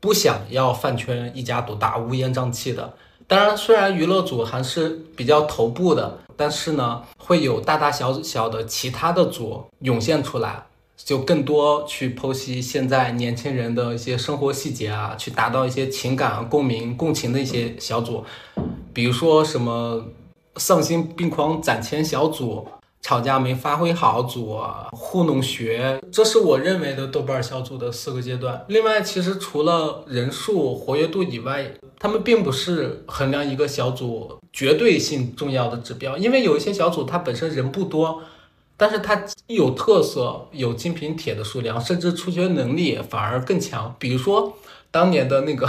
[0.00, 2.92] 不想要饭圈一家独大、乌烟瘴气的。
[3.32, 10.66] 当然，虽然娱乐组还是比较头部的，但是呢，会有大大小小的其他的组涌现出来。
[10.98, 18.22] 就更多去剖析现在年轻人的一些生活细节啊，去达到一些情感共鸣、共情的一些小组，
[18.92, 20.04] 比如说什么
[20.56, 22.68] 丧心病狂攒钱小组。
[23.04, 24.60] 吵架没发挥好组，
[24.92, 28.64] 糊弄学，这是我认为的豆瓣小组的四个阶段。
[28.68, 31.68] 另外，其实除了人数、活跃度以外，
[32.02, 36.18] 他们并不是衡量一个小组绝对性重要的指标。
[36.18, 38.20] 因为有一些小组它本身人不多，
[38.76, 43.94] 但是它有特色、有精品帖的数量，甚至出圈能力反而更强。
[44.00, 44.52] 比如说
[44.90, 45.68] 当年的那个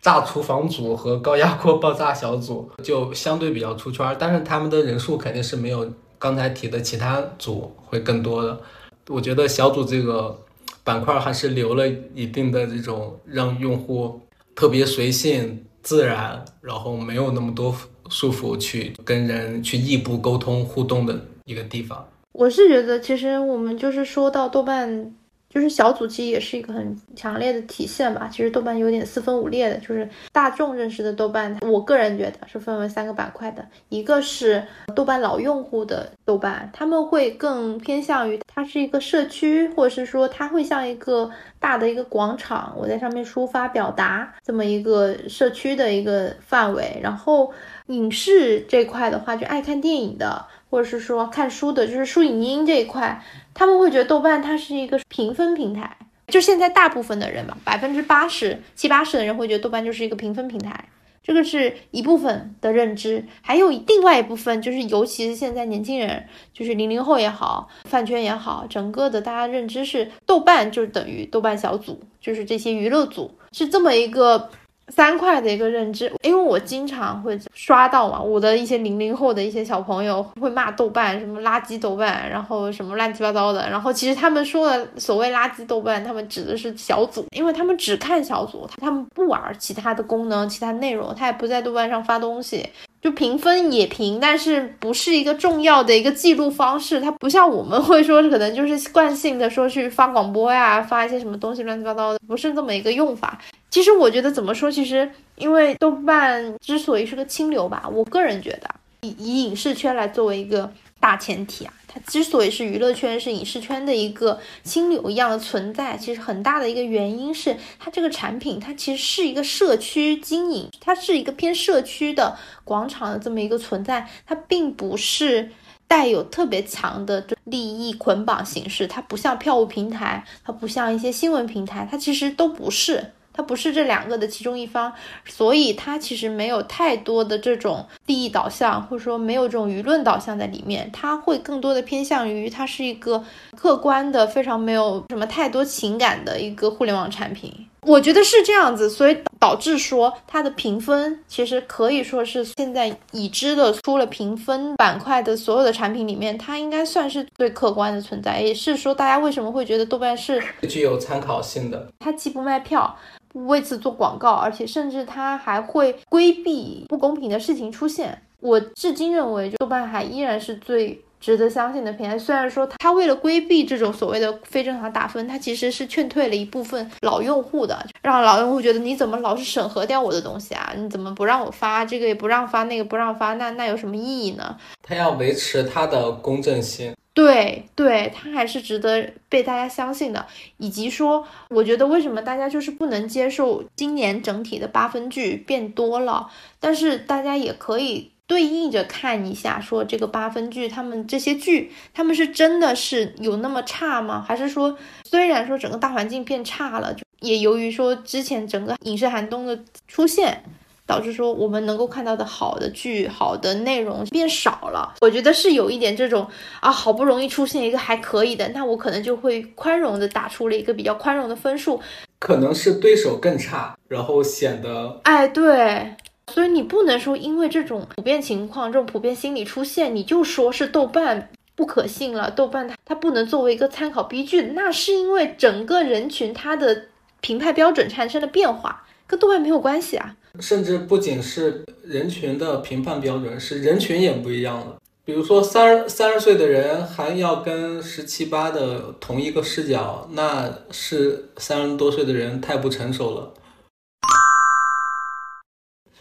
[0.00, 5.88] 炸厨房组和高压锅爆炸小组，就相对比较出圈，但是他们的人数肯定是没有。
[6.18, 8.60] 刚才提的其他组会更多的，
[9.06, 10.36] 我觉得小组这个
[10.82, 14.20] 板块还是留了一定的这种让用户
[14.56, 17.74] 特别随性自然，然后没有那么多
[18.08, 22.06] 束缚去跟人去异步沟通互动的一个地方。
[22.32, 25.14] 我是觉得，其实我们就是说到豆瓣。
[25.48, 28.28] 就是小组其实也是一个很强烈的体现吧。
[28.30, 33.66] 其实豆瓣有点四分五裂的，就是大众认识的豆瓣，我个人觉得是分为三个板块的。
[33.88, 34.62] 一个是
[34.94, 46.98] 豆瓣老用户的豆瓣，他们会更偏向于它是一个社区，或者是说它会像一个大的一个广场，我在上面抒发表达这么一个社区的一个范围。
[47.02, 47.50] 然后
[47.86, 53.22] 影视这块的话，就爱看电影的，或者是说看书的，就是书影音这一块。
[53.54, 55.96] 他们会觉得豆瓣它是一个评分平台，
[56.28, 60.84] 就现在大部分的人吧，百分之八十七八十的人会觉得豆瓣就是一个评分平台，
[61.22, 74.50] 这个是一部分的认知，还有另外一部分就是，尤其是现在年轻人，就是零零后也好，饭圈也好，整个的大家认知是豆瓣就等于豆瓣小组，就是这些娱乐组是这么一个。
[74.88, 92.68] 三块的一个认知，因为我经常会刷到嘛，我的一些零零后的一些小朋友会骂豆瓣什么垃圾豆瓣，然后什么乱七八糟的，然后其实他们说的所谓垃圾豆瓣，他们指的是小组，因为他们只看小组，他们不玩其他的功能、其他内容，他也不在豆瓣上发东西。
[93.00, 97.00] 就评分也评，但是不是一个重要的一个记录方式。
[97.00, 103.38] 它不像我们 会说，可能就是惯性的说去发广播呀，发一些什么东西乱七八糟的，不是这么一个用法。
[103.70, 108.68] 其实我觉得怎么说，其实因为豆瓣之所以是个清流吧，我个人觉得
[109.02, 110.70] 以以影视圈来作为一个
[111.00, 111.72] 大前提啊。
[111.90, 125.50] 它之所以是娱乐圈、是影视圈的一个清流一样的存在，其实很大的一个原因是它这个产品，它其实是一个社区经营，它是一个偏社区的广场的这么一个存在，它并不是
[125.86, 133.12] 带有特别强的利益捆绑形式，它不像票务平台，它不像一些新闻平台，它其实都不是。
[133.38, 134.92] 它不是这两个的其中一方，
[135.24, 140.90] 所以它其实没有太多的这种利益导向，或者说没有这种舆论导向在里面。
[140.92, 143.22] 它会更多的偏向于它是一个
[143.56, 147.54] 客观的、非常没有什么太多情感的一个互联网产品。
[147.82, 158.40] 我觉得是这样子，所以导致说它的评分其实可以说是现在已知的出了评分板块的所有的产品里面，它应该算是最客观的存在。
[158.40, 161.90] 也是说大家为什么会觉得豆瓣是具有参考性的？
[161.98, 162.96] 它既不卖票。
[163.30, 168.22] 不为此做广告，而且甚至它还会规避不公平的事情出现。
[168.40, 172.18] 我至今认为，豆瓣还依然是最值得相信的平台。
[172.18, 180.72] 虽然说他为了规避这种所谓的非正常打分，他其实是劝退了一部分老用户的，让老用户觉得你怎么老是审核掉我的东西啊？
[180.76, 183.34] 你怎么不让我发这个也不让发那个不让发？
[183.34, 184.56] 那那有什么意义呢？
[184.82, 186.94] 他要维持他的公正性。
[187.14, 190.24] 对对，他还是值得被大家相信的，
[190.58, 196.28] 以及说，我觉得为什么大家就是不能接受今年整体的八分剧变多了，
[196.60, 204.24] 但是大家也可以对应着看一下，说这个八分剧，他们这些剧，他们是真的是有那么差吗？
[204.24, 209.58] 还是说，虽然说整个大环境变差了，也由于说之前整个影视寒冬的
[209.88, 210.44] 出现。
[210.86, 216.26] 导致说我们能够看到的好的剧、好的内容变少了，我觉得是有一点这种
[216.60, 221.78] 啊，好不容易出现一个还可以的，那我可能就会宽容的打出了一个比较宽容的分数。
[222.18, 225.94] 可能是对手更差，然后显得哎对，
[226.28, 236.84] 所以你不能说因为这种普遍情况、这种普遍心理出现，你就说是豆瓣不可信了，豆瓣它它不能作为一个参考依据，那是因为整个人群它的
[237.20, 240.14] 评判标准产生了变化，跟豆瓣没有关系啊。
[240.40, 244.76] 甚至不仅是人群的评判标准，是人群也不一样了。
[245.04, 253.32] 比如说，三三十岁的人还要跟十七八的同一个视角，那是三十多岁的人太不成熟了。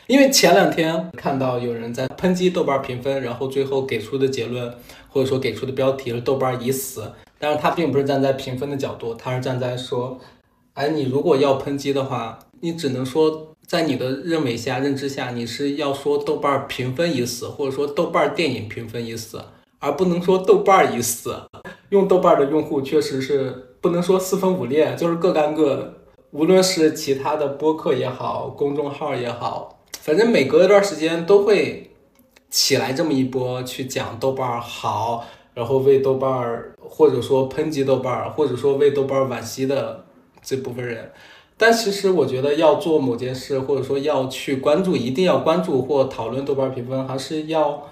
[0.07, 4.73] 因为前两天看到有人在抨击豆瓣评分，然后最后给出的结论
[5.09, 10.17] 或者说给出的标题是“豆瓣已死”，但是他并不是站在评分的角度，他是站在说，
[10.73, 19.43] 哎，你如果要抨击的话，你只能说在你的认为下、认知下，你是要说豆瓣评分已死，或者说豆瓣电影评分已死，
[19.79, 21.35] 而不能说豆瓣已死。
[21.89, 25.93] 用豆瓣的用户确实是不能说四分五裂，就是各干各的。
[26.31, 29.76] 无论是其他的播客也好，公众号也好，
[30.07, 31.91] 反正每隔一段时间都会
[32.49, 35.27] 起来这么一波去讲豆瓣儿好。
[35.53, 40.05] 然后为豆瓣儿，或者说抨击豆瓣儿，或者说为豆瓣儿惋惜的
[40.43, 41.11] 这部分人，
[41.57, 47.89] 但其实我觉得要做某件事，或者说要去关注，一定要关注或讨论豆瓣评分，还是要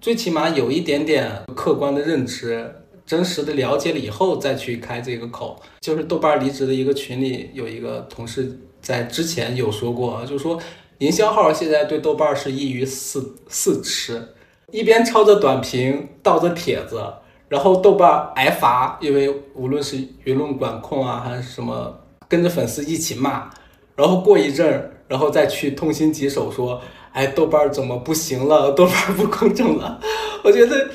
[0.00, 5.62] 最起码有一点点客观的认知，真实的了解了以后再去开这个口。
[5.80, 10.58] 就是豆瓣离职的一个群里有一个同事在之前有说过，就是说
[10.98, 14.28] 营销号现在对豆瓣是一鱼四四吃。
[14.72, 17.00] 一边抄着短评，盗着帖子，
[17.48, 23.50] 然后豆瓣挨罚，因为无论是舆论管控啊，还是什么，跟着粉丝一起骂，
[23.94, 26.80] 然后过一阵儿，然后再去痛心疾首说，
[27.12, 28.72] 哎，豆瓣怎么不行了？
[28.72, 30.00] 豆瓣不公正了？
[30.42, 30.88] 我觉得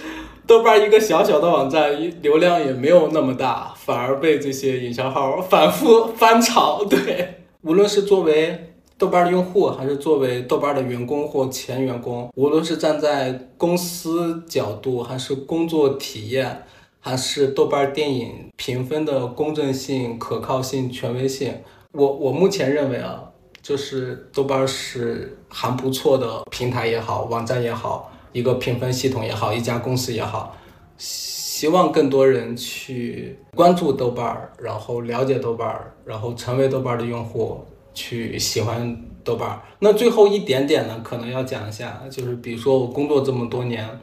[0.45, 6.83] 豆瓣一个小小的网站，流量也没有那么大，反而被这些营销号反复翻炒。
[6.83, 8.65] 对，无论是作为。
[8.99, 16.63] 豆瓣的用户，还是作为豆瓣的员工或前员工，无论是站在公司角度，还是工作体验，
[16.99, 21.53] 还是豆瓣电影评分的公正性、可靠性、权威性，
[21.93, 23.23] 我我目前认为啊，
[23.61, 30.53] 就是豆瓣是还不错的平台也好，网站也好，一个评分系统也好，一家公司也好，
[30.97, 37.63] 希望更多人去关注豆瓣儿，然后了解豆瓣儿，然后成为豆瓣的用户。
[37.99, 43.99] 去喜欢豆瓣儿，那最后一点点呢，可能要讲一下，就是比如说我工作这么多年，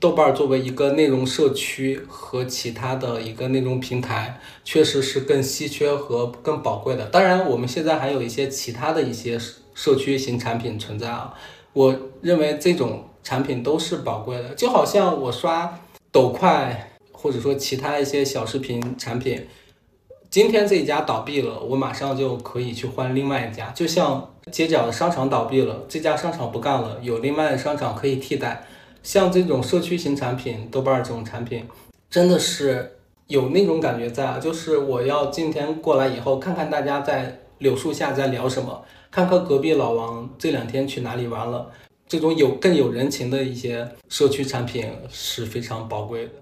[0.00, 7.04] 豆瓣儿作为一个内容社区和其他的一个内容平台，确实是更稀缺和更宝贵的。
[7.10, 9.38] 当然，我们现在还有一些其他的一些
[9.74, 11.34] 社区型产品存在啊，
[11.74, 15.78] 我认为这种产品都是宝贵的，就好像我刷
[16.10, 19.46] 抖快或者说其他一些小视频产品。
[20.36, 23.70] 今天这一家倒闭了，我马上就可以去换另外一家。
[23.70, 28.66] 就像街角的商场倒闭了，这家商场不干了，有另外的商场可以替代。
[29.02, 31.66] 像这种社区型产品，豆瓣这种产品，
[32.10, 34.38] 真的是有那种感觉在啊。
[34.38, 41.70] 就是我要今天过来以后，看看大家在柳树下在聊什么，看看隔壁老王这两天去哪里玩了。
[42.06, 46.32] 这种有更有人情的一些社区产品是非常宝贵的。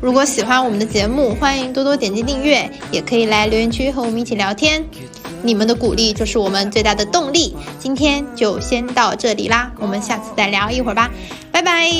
[0.00, 4.84] 如果喜欢我们的节目，欢迎多多点击订阅，也可以来留言区和我们一起聊天。
[5.42, 7.54] 你们的鼓励就是我们最大的动力。
[7.78, 11.10] 今天就先到这里啦，我们下次再聊一会儿吧，
[11.50, 11.90] 拜拜。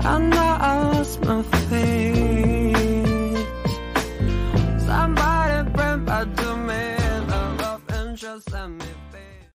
[0.00, 0.97] I know I lost
[1.30, 2.37] A thing.